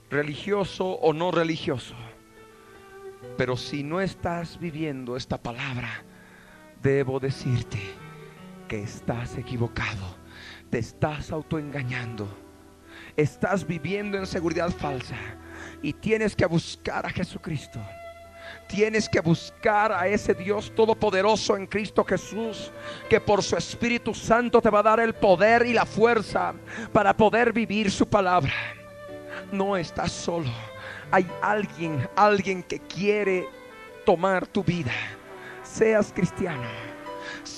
[0.09, 1.95] religioso o no religioso.
[3.37, 6.03] Pero si no estás viviendo esta palabra,
[6.81, 7.79] debo decirte
[8.67, 10.17] que estás equivocado.
[10.69, 12.27] Te estás autoengañando.
[13.15, 15.15] Estás viviendo en seguridad falsa.
[15.81, 17.79] Y tienes que buscar a Jesucristo.
[18.67, 22.71] Tienes que buscar a ese Dios todopoderoso en Cristo Jesús,
[23.09, 26.53] que por su Espíritu Santo te va a dar el poder y la fuerza
[26.91, 28.53] para poder vivir su palabra.
[29.51, 30.49] No estás solo.
[31.15, 33.47] Hay alguien, alguien que quiere
[34.05, 34.91] tomar tu vida.
[35.63, 36.67] Seas cristiano.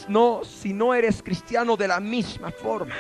[0.08, 2.94] No, si no eres cristiano de la misma forma,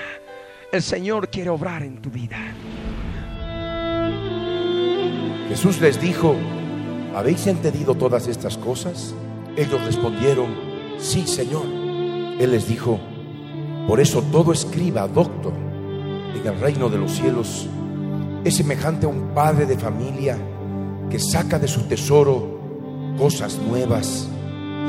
[0.72, 2.38] el Señor quiere obrar en tu vida.
[5.47, 6.36] Jesús les dijo,
[7.16, 9.14] ¿habéis entendido todas estas cosas?
[9.55, 10.55] Ellos respondieron,
[10.97, 11.68] sí, Señor.
[11.68, 12.99] Él les dijo,
[13.88, 17.70] por eso todo escriba, doctor, en el reino de los cielos
[18.48, 20.38] es semejante a un padre de familia
[21.10, 22.58] que saca de su tesoro
[23.18, 24.28] cosas nuevas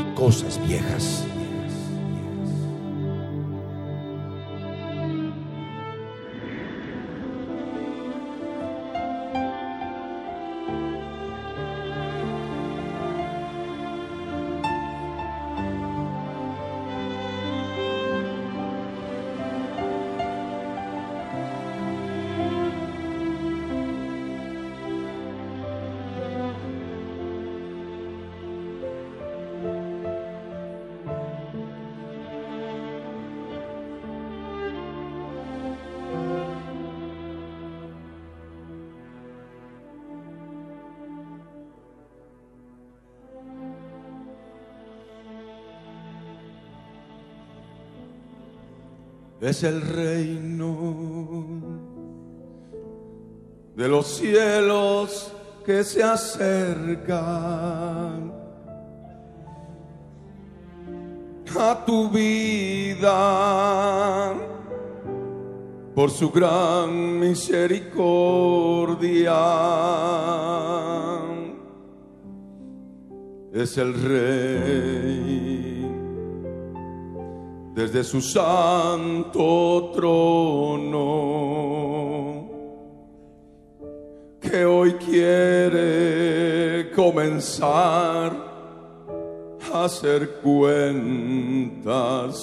[0.01, 1.28] y cosas viejas.
[49.49, 51.47] Es el reino
[53.75, 55.33] de los cielos
[55.65, 57.19] que se acercan
[61.59, 64.35] a tu vida
[65.95, 69.33] por su gran misericordia.
[73.55, 75.48] Es el rey
[77.79, 80.99] desde su santo trono,
[84.41, 88.33] que hoy quiere comenzar
[89.73, 91.29] a hacer cuentas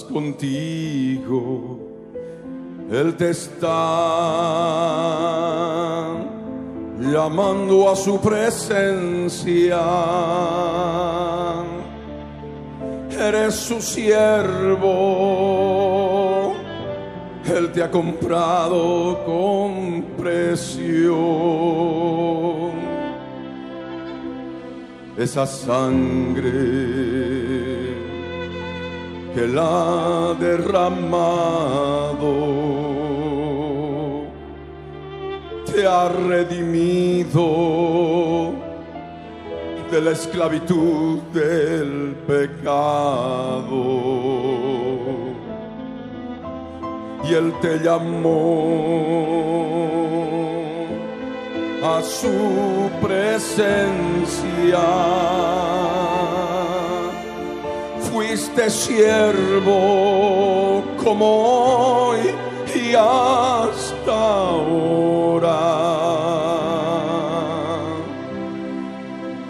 [0.05, 1.79] contigo.
[2.89, 3.65] Él te está
[7.01, 9.81] llamando a su presencia
[13.15, 14.85] eres su siervo.
[17.45, 21.15] Él te ha comprado con precio.
[25.17, 26.51] Esa sangre
[29.33, 32.33] que la ha derramado
[35.65, 37.45] te ha redimido
[39.95, 43.71] de la esclavitud del pecado.
[47.23, 48.35] Y Él te llamó
[51.81, 54.83] a su presencia.
[58.11, 62.19] Fuiste siervo como hoy
[62.75, 66.14] y hasta ahora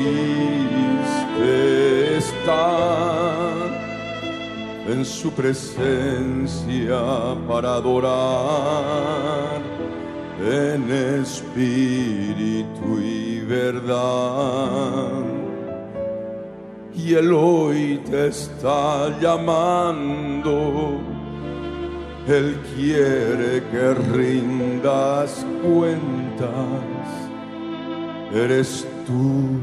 [2.18, 3.74] estar
[4.86, 7.02] en su presencia
[7.48, 9.60] para adorar
[10.40, 15.24] en espíritu y verdad.
[16.94, 21.00] Y Él hoy te está llamando,
[22.26, 26.48] Él quiere que rindas cuentas,
[28.32, 29.60] eres tú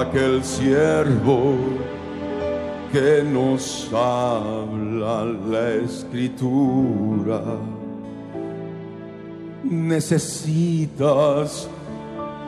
[0.00, 1.56] aquel siervo
[2.92, 7.42] que nos habla la escritura.
[9.64, 11.68] Necesitas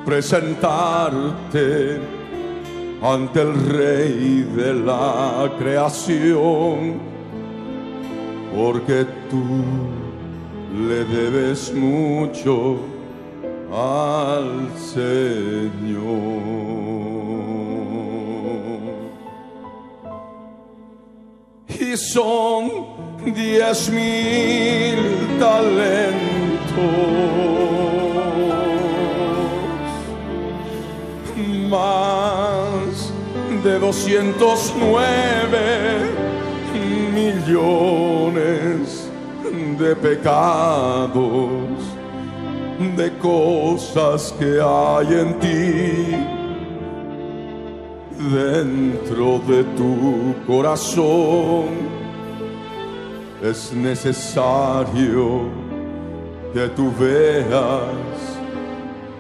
[0.05, 1.99] presentarte
[3.03, 7.10] ante el rey de la creación,
[8.55, 9.43] porque tú
[10.89, 12.79] le debes mucho
[13.73, 16.51] al Señor.
[21.81, 22.71] y son
[23.35, 24.99] diez mil
[25.39, 26.31] talentos
[31.69, 33.13] más
[33.65, 36.20] de doscientos nueve
[37.47, 39.09] millones
[39.79, 41.51] de pecados
[42.97, 46.17] de cosas que hay en ti
[48.33, 51.91] dentro de tu corazón.
[53.43, 55.49] Es necesario
[56.53, 58.41] que tú veas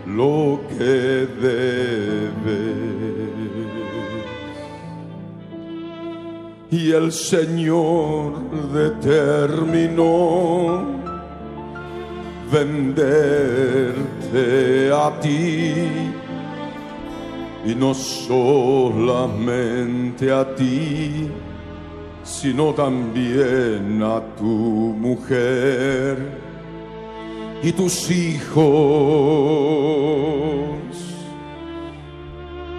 [0.06, 3.19] lo que debes.
[6.72, 10.86] Y el Señor determinó
[12.52, 15.74] venderte a ti.
[17.66, 21.28] Y no solamente a ti,
[22.22, 26.18] sino también a tu mujer
[27.62, 28.64] y tus hijos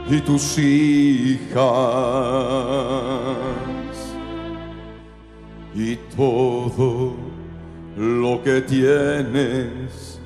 [0.09, 1.61] y tus hijas
[5.73, 7.13] y todo
[7.97, 10.19] lo que tienes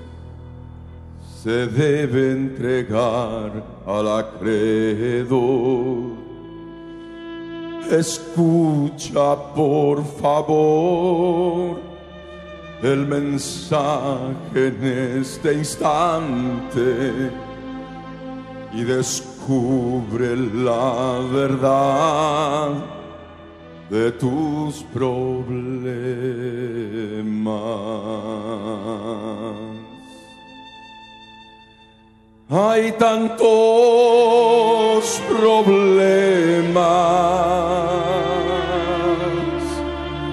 [1.43, 5.45] se debe entregar al acreedor.
[7.91, 11.79] Escucha por favor
[12.81, 17.31] el mensaje en este instante
[18.73, 22.94] y descubre la verdad
[23.89, 25.85] de tus problemas.
[32.49, 33.41] Hay tantos
[35.27, 36.05] problemas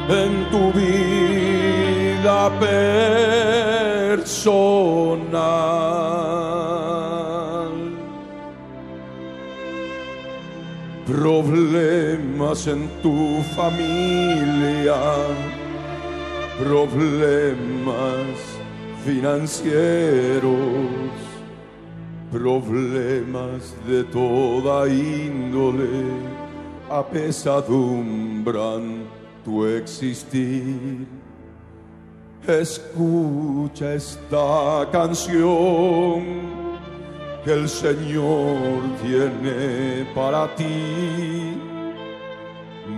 [0.09, 3.13] en tu vida personal.
[11.07, 14.97] Problemas en tu familia.
[16.59, 18.37] Problemas
[19.05, 20.43] financieros
[22.33, 26.07] problemas de toda índole
[26.91, 29.05] apesadumbran
[29.45, 31.07] tu existir.
[32.49, 36.25] Escucha esta canción
[37.45, 41.72] que el Señor tiene para ti.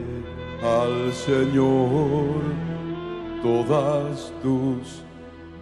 [0.62, 2.42] al Señor
[3.42, 5.02] todas tus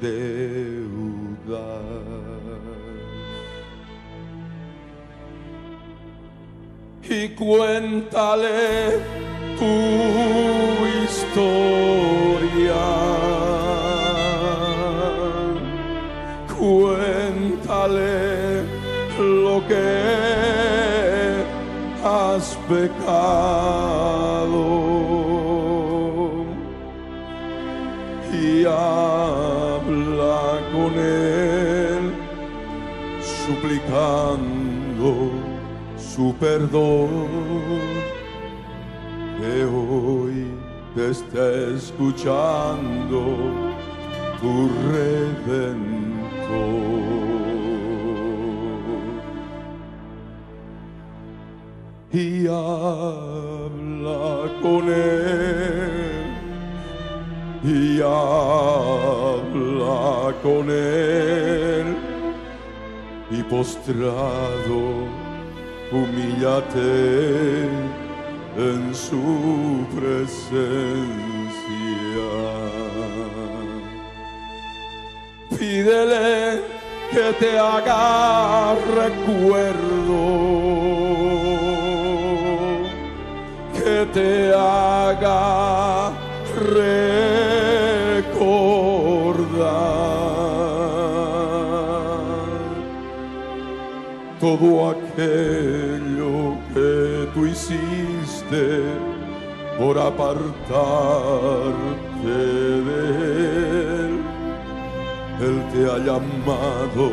[0.00, 0.84] deudas.
[7.08, 8.98] y cuéntale
[9.58, 9.64] tu
[11.04, 12.74] historia.
[17.86, 21.44] Lo que
[22.02, 23.04] has pecado.
[28.32, 32.14] Y habla con él
[33.20, 35.30] suplicando
[35.98, 37.82] su perdón.
[39.38, 40.54] Que hoy
[40.94, 43.20] te está escuchando
[44.40, 47.13] tu redentor
[52.14, 54.12] y habla
[54.62, 56.24] con él.
[57.64, 59.52] Y habla
[60.42, 61.96] con él.
[63.30, 65.08] Y postrado
[65.90, 67.68] humíllate
[68.56, 70.74] en su presencia.
[75.58, 76.62] Pídele
[77.10, 80.53] que te haga recuerdo,
[84.14, 86.12] te haga
[86.54, 86.94] recordar
[94.40, 98.84] todo aquello que tú hiciste
[99.80, 100.54] por apartarte
[102.88, 103.00] de
[104.04, 104.12] él.
[105.40, 107.06] Él te ha llamado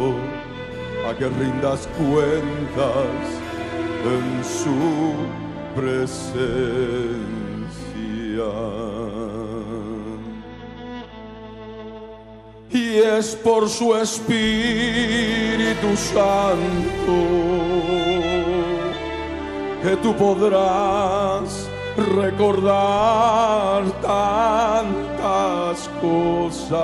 [1.10, 3.24] a que rindas cuentas
[4.06, 7.22] en su presencia.
[12.72, 14.38] Y es por su Espíritu
[15.96, 17.42] Santo
[19.84, 21.68] que tú podrás
[22.16, 26.82] recordar tantas cosas.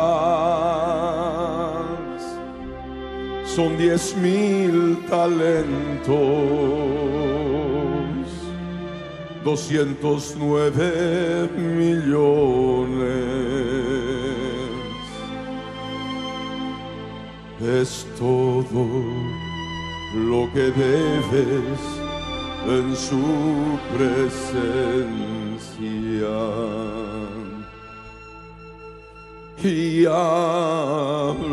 [3.45, 6.17] Son diez mil talentos,
[9.47, 13.07] doscientos nueve millones.
[17.81, 18.85] Es todo
[20.29, 21.79] lo que debes
[22.67, 23.25] en su
[23.95, 24.67] presencia.
[29.63, 31.49] Y habla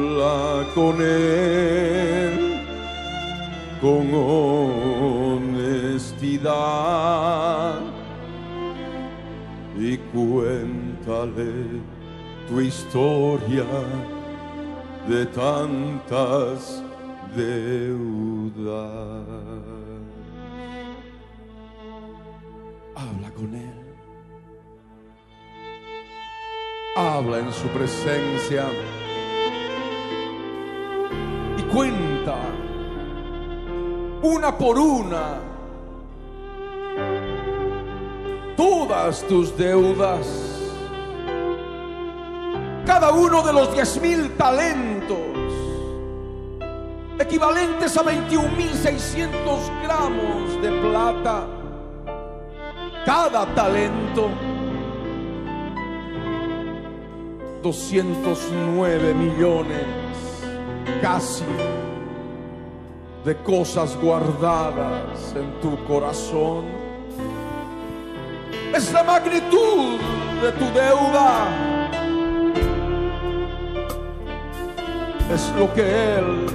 [0.75, 2.61] con él
[3.81, 4.05] con
[9.77, 11.81] y cuéntale
[12.49, 13.67] tu historia
[15.09, 16.83] de tantas
[17.35, 19.27] deudas.
[22.95, 23.75] Habla con Él.
[26.97, 28.67] Habla en su presencia.
[31.59, 32.37] Y cuenta
[34.23, 35.54] una por una
[38.57, 40.55] todas tus deudas
[42.85, 45.19] cada uno de los diez mil talentos,
[47.19, 49.33] equivalentes a 21.600
[49.83, 51.47] gramos de plata,
[53.07, 54.29] cada talento,
[57.63, 59.87] 209 millones
[61.01, 61.45] casi
[63.25, 66.84] de cosas guardadas en tu corazón.
[68.75, 69.99] Es la magnitud
[70.43, 71.75] de tu deuda
[75.35, 75.83] es lo que
[76.17, 76.47] Él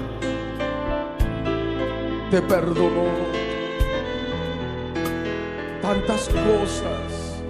[2.32, 3.10] te perdonó.
[5.82, 7.42] Tantas cosas,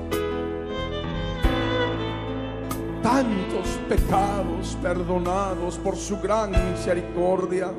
[3.04, 7.72] tantos pecados perdonados por su gran misericordia.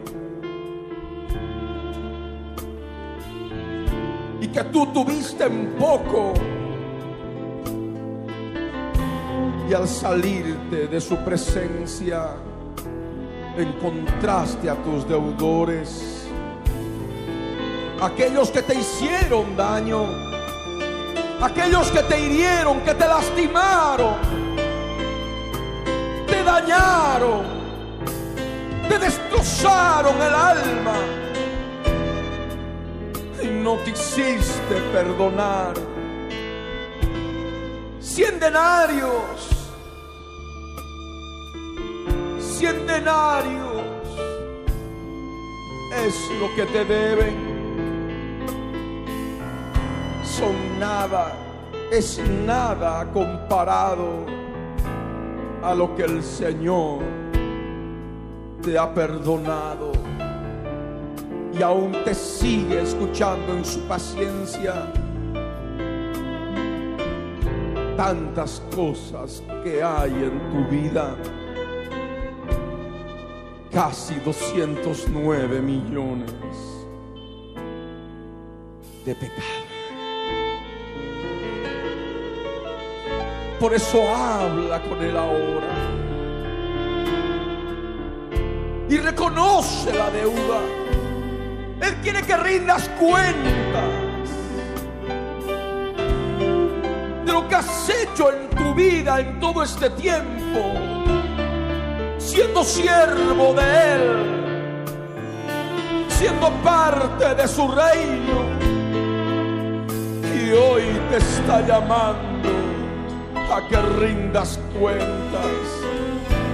[4.40, 6.34] Y que tú tuviste en poco.
[9.70, 12.30] Y al salirte de su presencia,
[13.56, 16.26] encontraste a tus deudores
[18.02, 20.06] aquellos que te hicieron daño,
[21.40, 24.16] aquellos que te hirieron, que te lastimaron,
[26.26, 27.44] te dañaron,
[28.88, 30.97] te destrozaron el alma
[33.40, 35.74] y no te hiciste perdonar.
[38.01, 39.49] Cien denarios,
[42.61, 43.81] cien denarios
[46.05, 47.35] es lo que te deben.
[50.23, 51.32] Son nada,
[51.91, 54.27] es nada comparado
[55.62, 56.99] a lo que el Señor
[58.62, 59.93] te ha perdonado
[61.59, 64.74] y aún te sigue escuchando en su paciencia.
[67.97, 71.16] Tantas cosas que hay en tu vida,
[73.72, 76.32] casi 209 millones
[79.05, 79.70] de pecados.
[83.60, 85.68] Por eso habla con él ahora.
[88.88, 90.60] Y reconoce la deuda.
[91.82, 93.84] Él quiere que rindas cuentas
[97.24, 100.99] de lo que has hecho en tu vida en todo este tiempo,
[102.31, 104.85] siendo siervo de Él,
[106.09, 108.39] siendo parte de su reino.
[110.35, 112.48] Y hoy te está llamando
[113.52, 115.66] a que rindas cuentas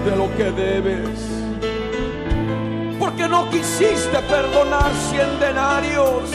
[0.04, 1.36] de lo que debes
[2.98, 6.30] porque no quisiste perdonar cien denarios.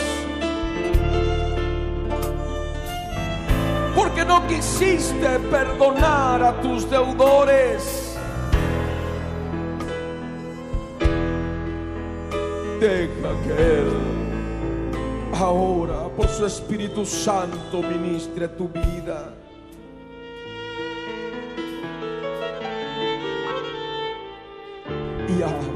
[3.96, 8.01] Porque no quisiste perdonar a tus deudores.
[12.82, 13.92] Deja que Él
[15.36, 19.36] ahora por su Espíritu Santo ministre tu vida.
[25.30, 25.71] Y habla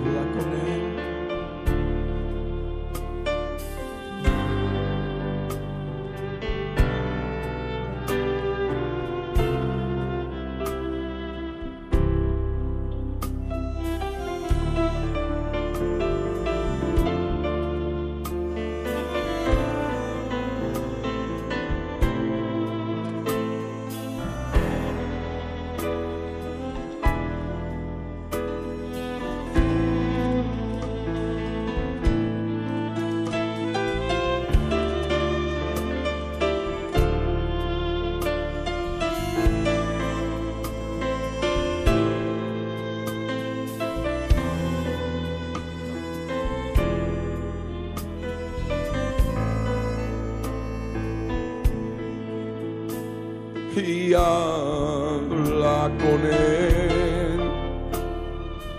[54.16, 57.40] y habla con él.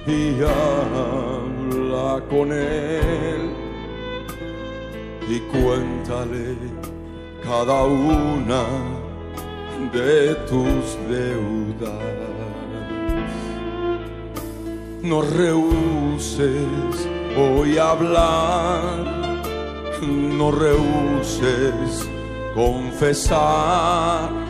[0.06, 3.50] Y habla con él.
[5.28, 6.56] Y cuéntale
[7.44, 8.64] cada una
[9.92, 12.16] de tus deudas.
[15.02, 19.04] No rehuses hoy hablar,
[20.02, 22.08] no rehuses
[22.54, 24.45] confesar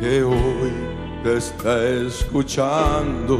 [0.00, 0.72] que hoy
[1.24, 3.38] te está escuchando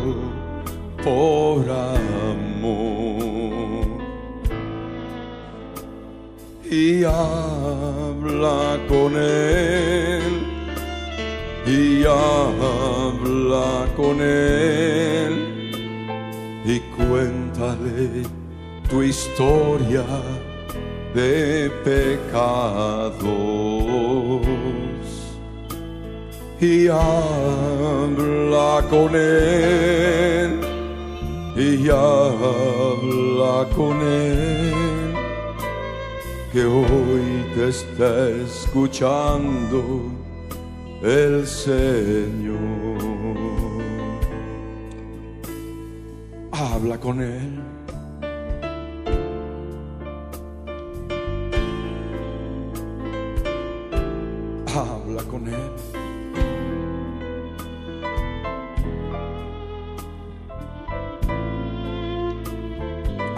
[1.03, 2.79] por amor.
[6.71, 10.23] Y habla con él,
[11.67, 15.33] y habla con él,
[16.65, 18.23] y cuéntale
[18.91, 20.05] tu historia
[21.15, 23.38] de pecados
[26.61, 30.61] y habla con él
[31.57, 35.15] y habla con él
[36.53, 40.03] que hoy te está escuchando
[41.03, 42.59] el Señor.
[46.51, 47.68] Habla con él.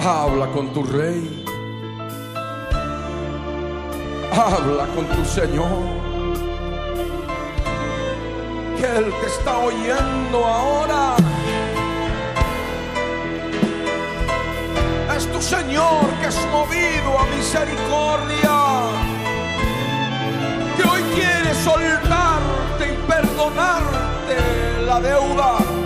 [0.02, 1.44] Habla con tu rey.
[4.32, 5.84] Habla con tu Señor.
[8.78, 11.16] Que Él te está oyendo ahora.
[15.14, 18.56] Es tu Señor que es movido a misericordia,
[20.78, 24.36] que hoy quiere soltarte y perdonarte
[24.86, 25.79] la deuda.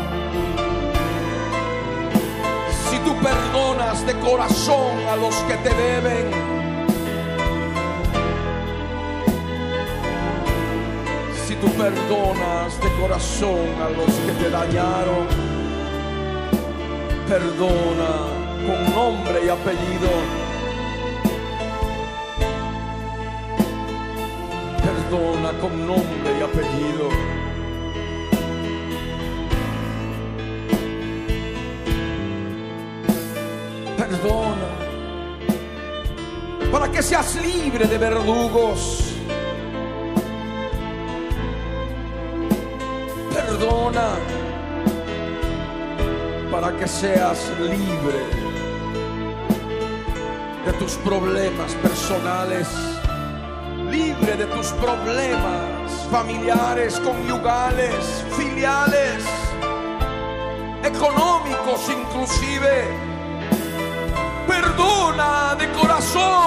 [3.25, 6.31] Perdonas de corazón a los que te deben,
[11.47, 15.27] si tú perdonas de corazón a los que te dañaron,
[17.27, 18.13] perdona
[18.67, 20.11] con nombre y apellido.
[24.85, 27.44] Perdona con nombre y apellido.
[36.95, 39.03] Que seas libre de verdugos.
[43.35, 44.11] Perdona
[46.53, 48.21] para que seas libre
[50.65, 52.69] de tus problemas personales,
[53.91, 59.25] libre de tus problemas familiares, conyugales, filiales,
[60.85, 62.85] económicos inclusive.
[64.47, 66.44] Perdona de corazón.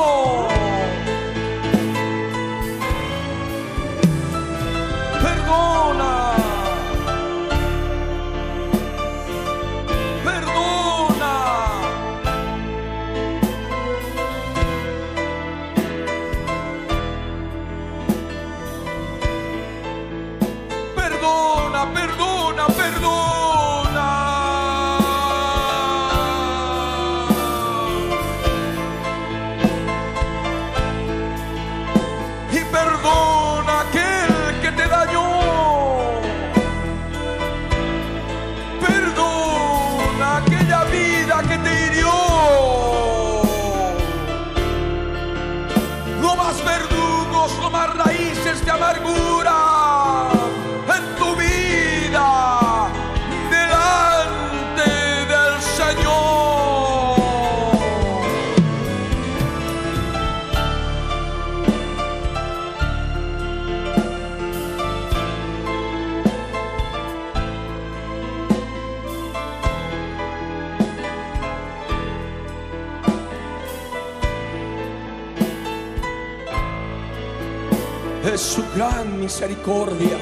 [79.28, 80.18] Misericordia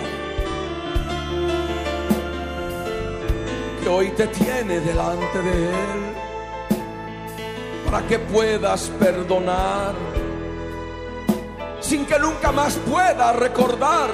[3.79, 6.01] que hoy te tiene delante de Él
[7.85, 9.93] para que puedas perdonar
[11.81, 14.09] sin que nunca más puedas recordar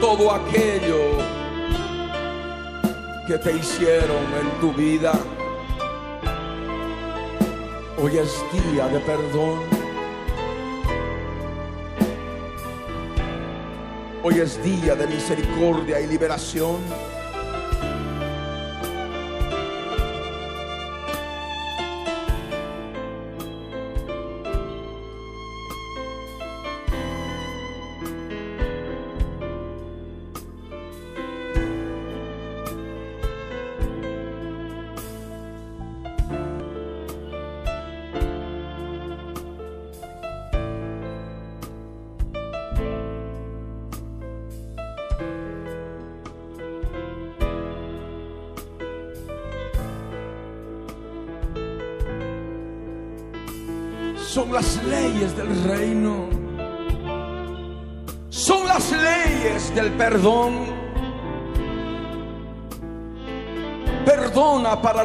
[0.00, 1.02] todo aquello
[3.26, 5.12] que te hicieron en tu vida.
[8.02, 9.73] Hoy es día de perdón.
[14.26, 16.78] Hoy es día de misericordia y liberación.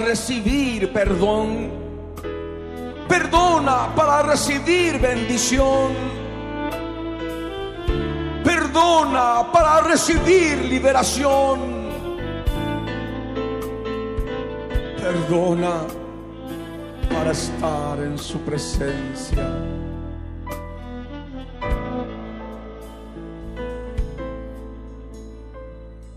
[0.09, 1.69] Recibir perdón.
[3.07, 5.91] Perdona para recibir bendición.
[8.43, 11.59] Perdona para recibir liberación.
[15.03, 15.75] Perdona
[17.13, 19.45] para estar en su presencia.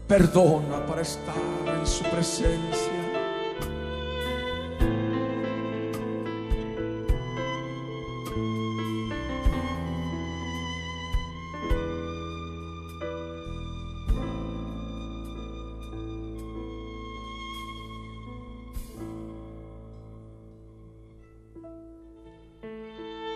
[0.09, 2.92] Perdona para estar en su presencia.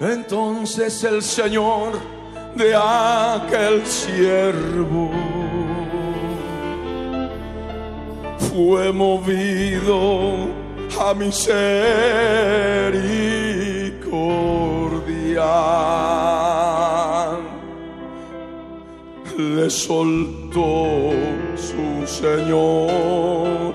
[0.00, 1.92] Entonces el Señor
[2.54, 5.10] de aquel siervo
[8.38, 10.48] fue movido
[11.00, 11.86] a misericordia.
[19.38, 21.12] Le soltó
[21.56, 23.74] su Señor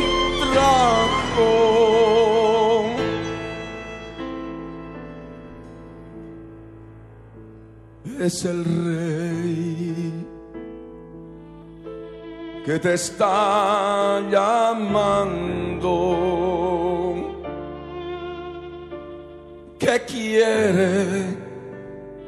[8.19, 10.09] Es el rey
[12.65, 15.95] que te está llamando,
[19.79, 21.37] que quiere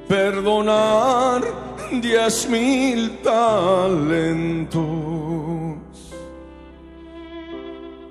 [0.07, 1.60] perdonar
[1.99, 4.81] diez mil talentos.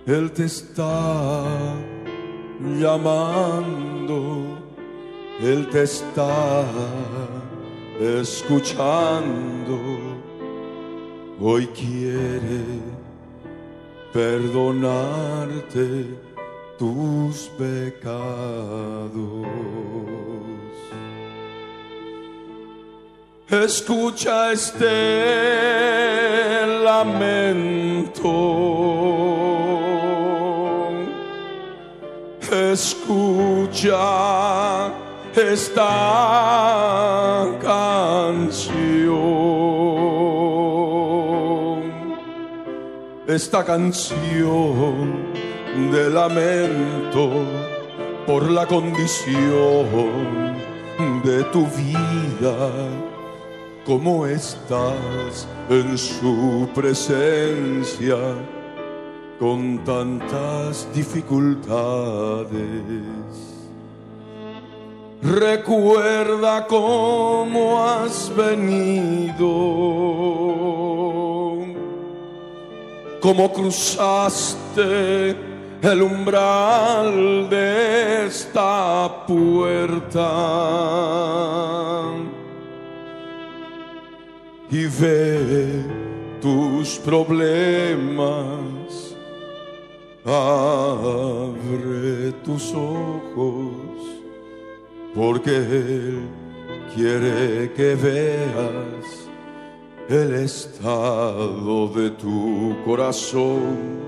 [0.06, 1.44] Él te está
[2.78, 4.58] llamando,
[5.40, 6.64] Él te está
[8.00, 9.78] escuchando.
[11.40, 12.64] Hoy quiere
[14.12, 16.18] perdonarte
[16.78, 19.10] tus pecados.
[23.50, 24.86] Escucha este
[26.84, 28.30] lamento.
[32.72, 33.98] Escucha
[35.34, 35.88] esta
[37.60, 38.70] canción.
[43.26, 45.32] Esta canción
[45.90, 47.30] de lamento
[48.28, 50.20] por la condición
[51.24, 53.10] de tu vida
[53.90, 58.16] cómo estás en su presencia
[59.40, 62.46] con tantas dificultades.
[65.20, 69.44] Recuerda cómo has venido,
[73.20, 75.30] cómo cruzaste
[75.82, 80.30] el umbral de esta puerta
[84.70, 85.84] y ve
[86.40, 88.36] tus problemas.
[90.24, 91.52] Abre
[92.44, 93.72] tus ojos,
[95.14, 96.28] porque Él
[96.94, 99.28] quiere que veas
[100.08, 104.00] el estado de tu corazón.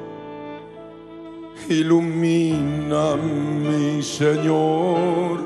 [1.68, 5.40] Ilumina, mi Señor,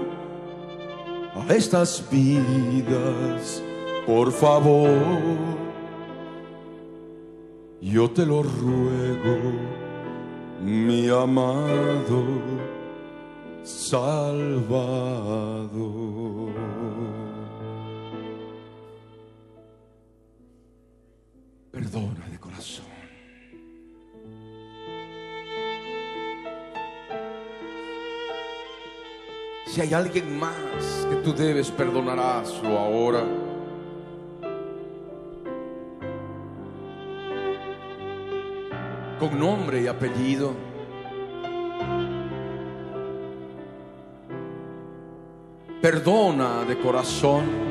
[1.34, 3.62] a estas vidas
[4.06, 4.88] por favor,
[7.80, 9.36] yo te lo ruego,
[10.62, 12.56] mi amado
[13.66, 14.46] Salvador.
[21.72, 22.84] Perdona de corazón.
[29.66, 33.45] Si hay alguien más que tú debes perdonaráslo ahora.
[39.28, 40.54] Con nombre y apellido.
[45.80, 47.65] Perdona de corazón.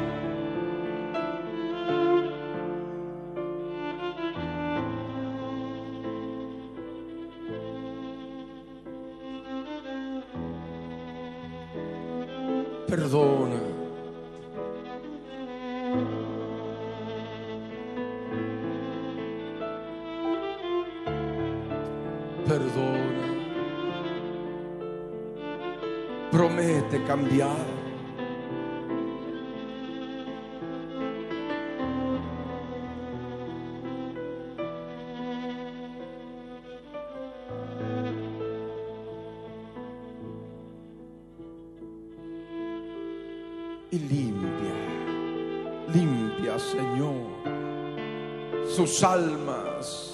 [49.04, 50.14] Almas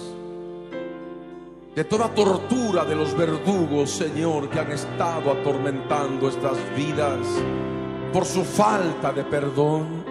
[1.75, 7.19] de toda tortura de los verdugos, Señor, que han estado atormentando estas vidas
[8.11, 10.03] por su falta de perdón.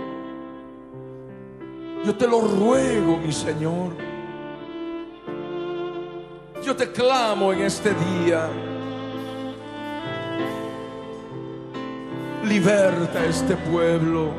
[2.04, 3.92] Yo te lo ruego, mi Señor.
[6.64, 8.48] Yo te clamo en este día.
[12.44, 14.30] Liberta a este pueblo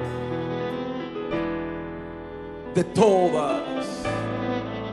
[2.74, 4.01] de todas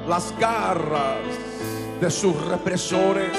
[0.09, 1.19] las garras
[2.01, 3.37] de sus represores.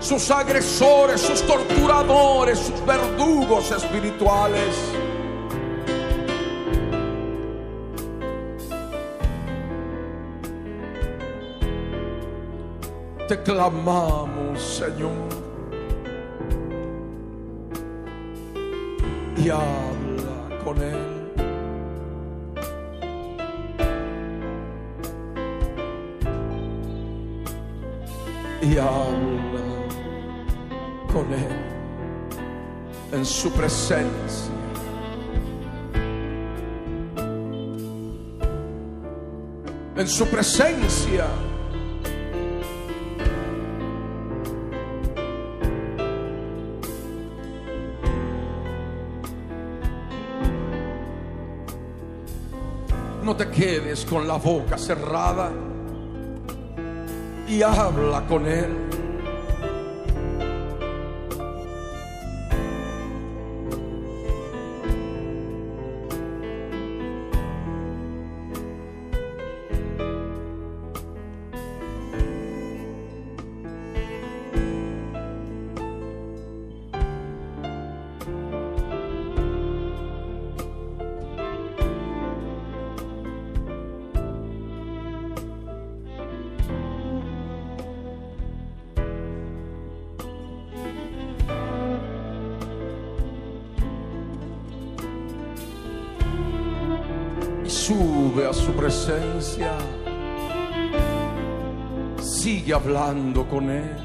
[0.00, 4.74] sus agresores, sus torturadores, sus verdugos espirituales.
[13.28, 15.12] Te clamamos, Señor.
[19.36, 21.01] Y habla con Él.
[28.78, 29.60] Habla
[31.12, 31.72] con Él
[33.12, 34.52] en su presencia.
[39.94, 41.26] En su presencia.
[53.22, 55.71] No te quedes con la boca cerrada
[57.52, 59.01] y habla con Él.
[97.92, 99.72] Sube a su presencia.
[102.20, 103.96] Sigue hablando con Él.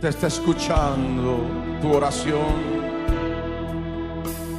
[0.00, 1.38] Te está escuchando
[1.80, 2.82] tu oración.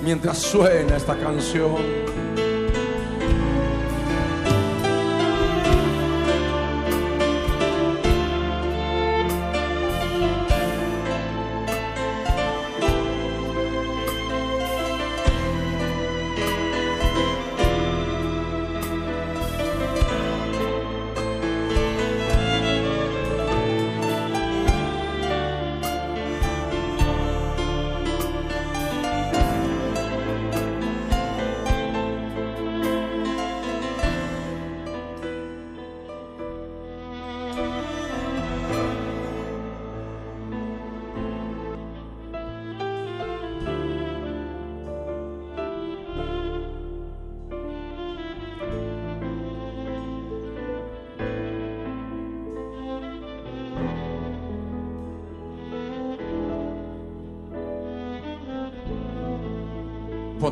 [0.03, 1.77] Mientras suena esta canción.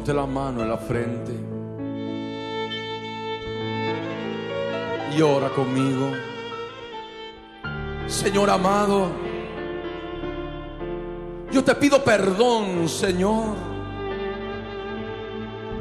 [0.02, 1.32] Ponte la mano en la frente
[5.16, 6.10] y ora conmigo.
[8.08, 9.12] Señor amado,
[11.52, 13.54] yo te pido perdón, Señor,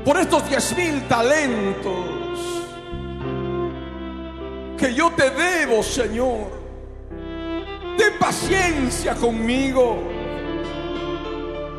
[0.04, 1.94] por estos diez mil talentos
[4.76, 6.60] que yo te debo, Señor.
[7.96, 9.96] Ten paciencia conmigo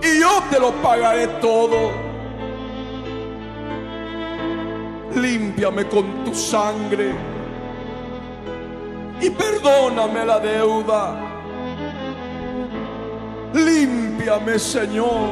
[0.01, 2.10] y yo te lo pagaré todo.
[5.61, 7.13] Límpiame con tu sangre
[9.21, 11.15] y perdóname la deuda.
[13.53, 15.29] Límpiame, Señor.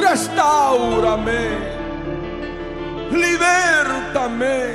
[0.00, 1.50] Restaurame.
[3.12, 4.72] Libértame.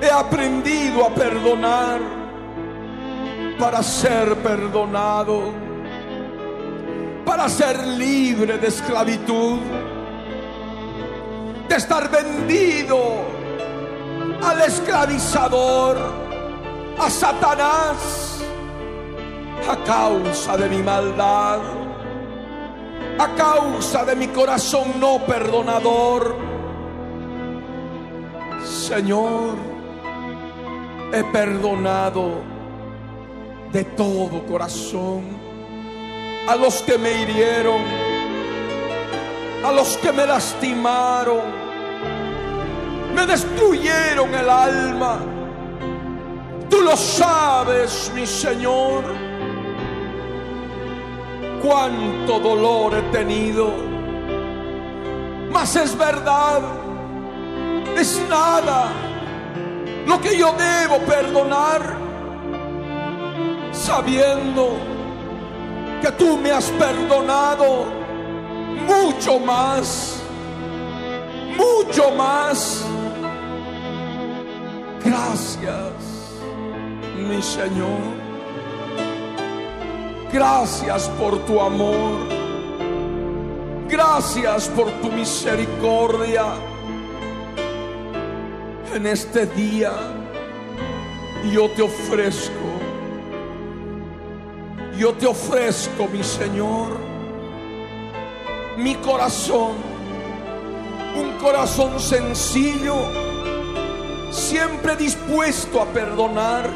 [0.00, 2.00] He aprendido a perdonar
[3.58, 5.52] para ser perdonado,
[7.26, 9.58] para ser libre de esclavitud
[11.76, 12.98] de estar vendido
[14.42, 15.98] al esclavizador,
[16.98, 18.40] a Satanás,
[19.68, 21.60] a causa de mi maldad,
[23.18, 26.36] a causa de mi corazón no perdonador.
[28.64, 29.56] Señor,
[31.12, 32.40] he perdonado
[33.70, 35.24] de todo corazón
[36.48, 38.06] a los que me hirieron
[39.66, 41.65] a los que me lastimaron,
[43.16, 45.18] me destruyeron el alma.
[46.68, 49.04] Tú lo sabes, mi Señor,
[51.62, 53.72] cuánto dolor he tenido.
[55.50, 56.60] Mas es verdad,
[57.96, 58.92] es nada
[60.06, 61.96] lo que yo debo perdonar,
[63.72, 64.76] sabiendo
[66.02, 67.86] que tú me has perdonado
[68.86, 70.20] mucho más,
[71.56, 72.84] mucho más.
[75.06, 75.92] Gracias,
[77.16, 78.26] mi Señor.
[80.32, 82.26] Gracias por tu amor.
[83.88, 86.44] Gracias por tu misericordia.
[88.94, 89.92] En este día
[91.52, 92.66] yo te ofrezco,
[94.98, 96.96] yo te ofrezco, mi Señor,
[98.76, 99.72] mi corazón,
[101.14, 102.96] un corazón sencillo,
[104.36, 106.68] siempre dispuesto a perdonar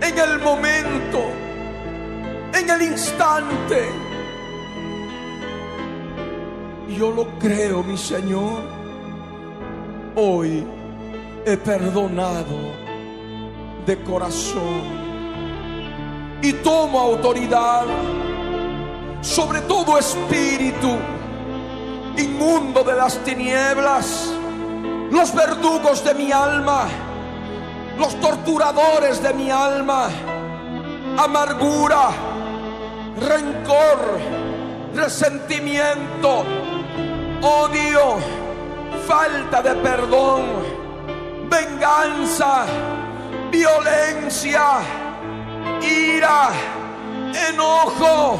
[0.00, 1.20] en el momento,
[2.52, 3.88] en el instante.
[6.88, 8.60] Yo lo creo, mi Señor.
[10.16, 10.66] Hoy
[11.46, 12.74] he perdonado
[13.86, 14.82] de corazón
[16.42, 17.86] y tomo autoridad
[19.20, 20.96] sobre todo espíritu
[22.16, 24.32] inmundo de las tinieblas,
[25.10, 26.86] los verdugos de mi alma,
[27.98, 30.08] los torturadores de mi alma,
[31.18, 32.10] amargura,
[33.20, 34.18] rencor,
[34.94, 36.44] resentimiento,
[37.42, 38.18] odio,
[39.06, 40.44] falta de perdón,
[41.48, 42.64] venganza,
[43.50, 44.78] violencia,
[45.82, 46.50] ira,
[47.48, 48.38] enojo,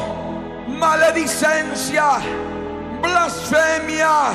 [0.68, 2.18] maledicencia,
[3.02, 4.30] blasfemia,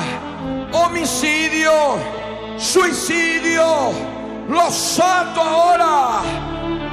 [0.72, 2.15] homicidio,
[2.58, 3.92] suicidio.
[4.48, 6.20] Los ato ahora,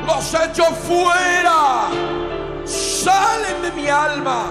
[0.05, 1.89] los echo fuera.
[2.65, 4.45] Salen de mi alma,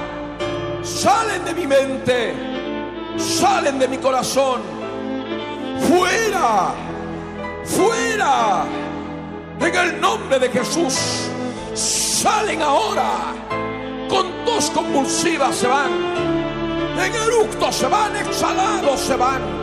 [0.82, 2.34] salen de mi mente,
[3.16, 4.60] salen de mi corazón.
[5.89, 6.74] Fuera,
[7.64, 8.64] fuera.
[9.59, 11.28] En el nombre de Jesús,
[11.74, 13.34] salen ahora.
[14.09, 15.90] Con tos convulsivas se van.
[16.98, 19.61] En eructos se van, exhalados se van.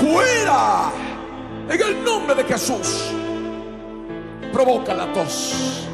[0.00, 0.92] Fuera.
[1.68, 3.12] En el nombre de Jesús.
[4.52, 5.87] Provoca la tos.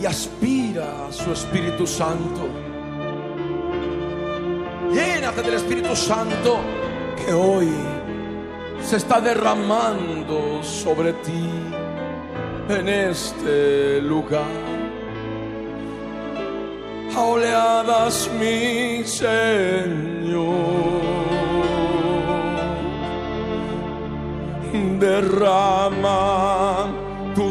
[0.00, 2.48] Y aspira a su Espíritu Santo.
[4.92, 6.58] Llénate del Espíritu Santo
[7.16, 7.68] que hoy
[8.82, 11.50] se está derramando sobre ti
[12.68, 14.44] en este lugar.
[17.14, 20.50] A oleadas, mi Señor,
[24.98, 26.79] derrama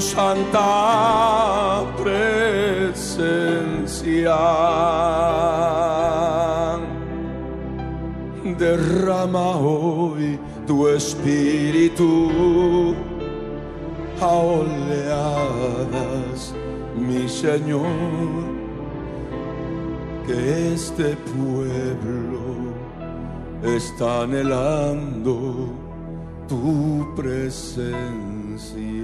[0.02, 3.20] santa presencia.
[8.58, 12.30] Derrama hoy tu espíritu
[14.22, 14.94] a oleadas,
[16.96, 17.86] mi Señor,
[20.28, 22.40] que este pueblo
[23.64, 25.70] está anhelando
[26.48, 28.99] tu presencia.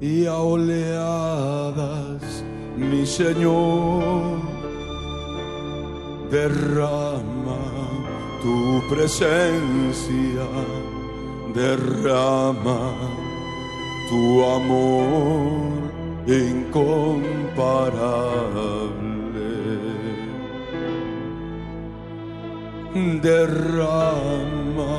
[0.00, 2.22] Y a oleadas,
[2.76, 4.38] mi Señor,
[6.30, 7.58] derrama
[8.40, 10.46] tu presencia,
[11.52, 12.94] derrama
[14.08, 15.90] tu amor
[16.28, 17.18] incomparable.
[23.20, 24.94] Derrama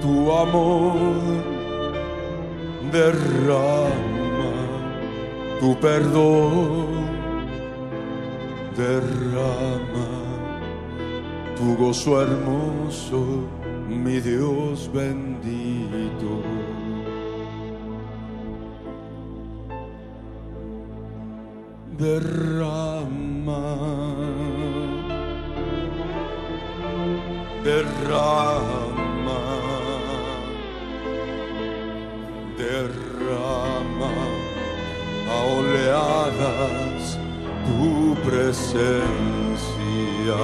[0.00, 0.96] tu amor,
[2.90, 4.21] derrama
[5.62, 7.06] tu perdón,
[8.76, 10.10] derrama
[11.56, 13.22] tu gozo hermoso,
[13.88, 16.42] mi Dios bendito.
[21.96, 23.62] Derrama,
[27.62, 29.42] derrama,
[32.58, 33.71] derrama
[35.32, 37.04] a oleadas
[37.66, 37.90] tu
[38.26, 40.42] presencia.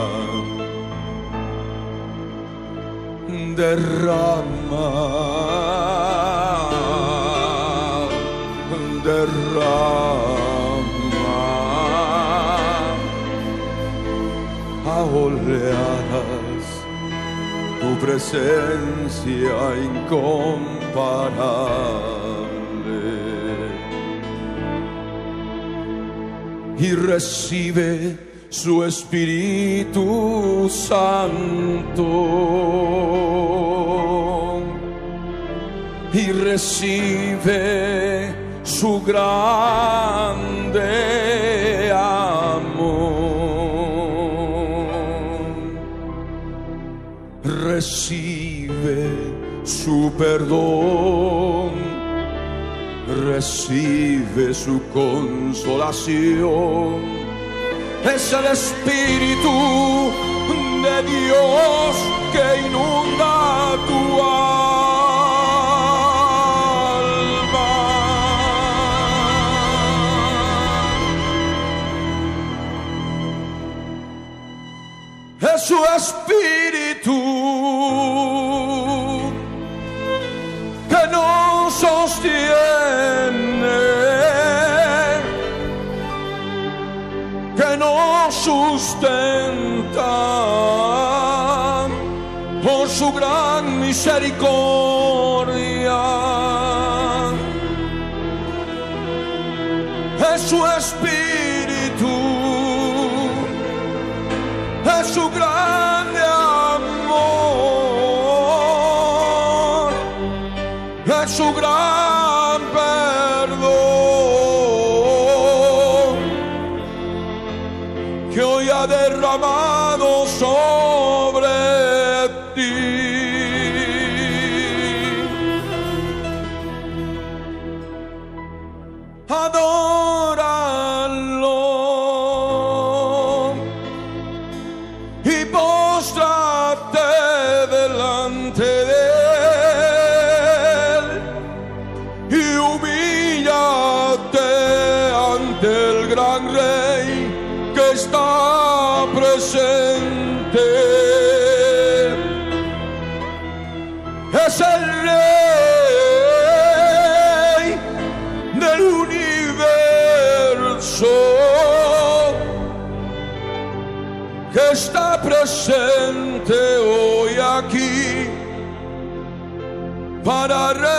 [3.58, 4.90] Derrama,
[9.04, 10.56] derrama
[14.86, 14.88] a
[15.24, 16.66] oleadas
[17.80, 22.17] tu presencia incomparable
[26.78, 28.16] y recibe
[28.50, 32.04] su Espíritu Santo
[36.12, 37.68] y recibe
[38.62, 39.52] su grande
[41.92, 43.18] amor.
[47.44, 49.10] Recibe
[49.64, 51.57] su perdón,
[53.18, 56.18] recibe su consolación
[58.04, 60.12] es el Espíritu
[60.82, 61.96] de Dios
[62.32, 64.58] que inunda tu alma.
[75.40, 77.18] Es su Espíritu
[93.98, 94.67] misericordia.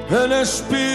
[0.09, 0.94] en espíritu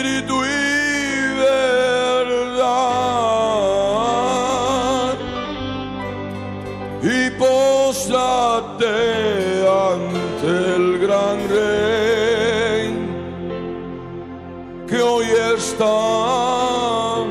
[15.81, 17.25] está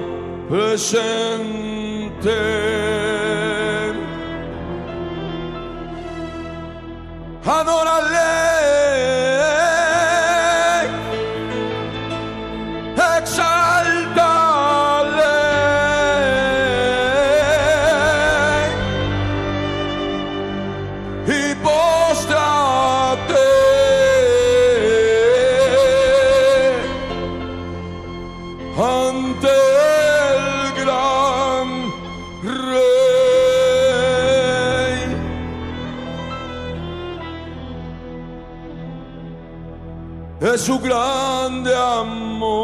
[0.50, 1.49] presente.
[40.70, 42.60] Su grande amor,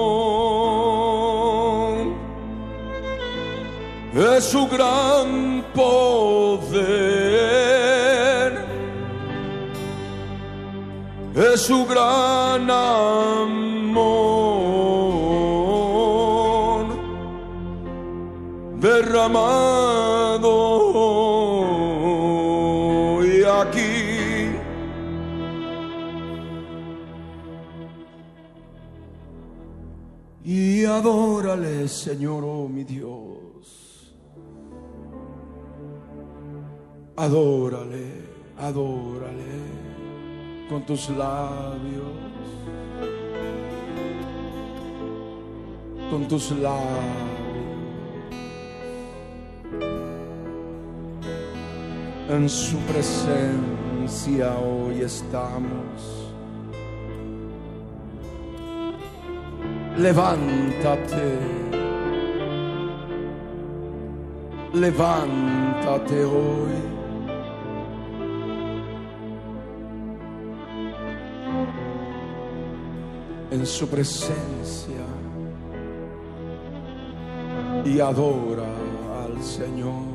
[4.13, 6.85] es su gran poder.
[11.35, 13.25] Es su gran amor.
[18.79, 19.74] Derramado
[30.85, 34.13] Adórale, Señor, oh mi Dios.
[37.15, 38.05] Adórale,
[38.57, 39.59] adórale
[40.69, 42.03] con tus labios.
[46.11, 47.35] Con tus labios.
[52.29, 56.24] En su presencia hoy estamos.
[59.97, 61.39] Levántate,
[64.73, 66.95] levántate hoy.
[73.51, 75.05] En su presencia
[77.85, 78.67] y adora
[79.23, 80.14] al Señor.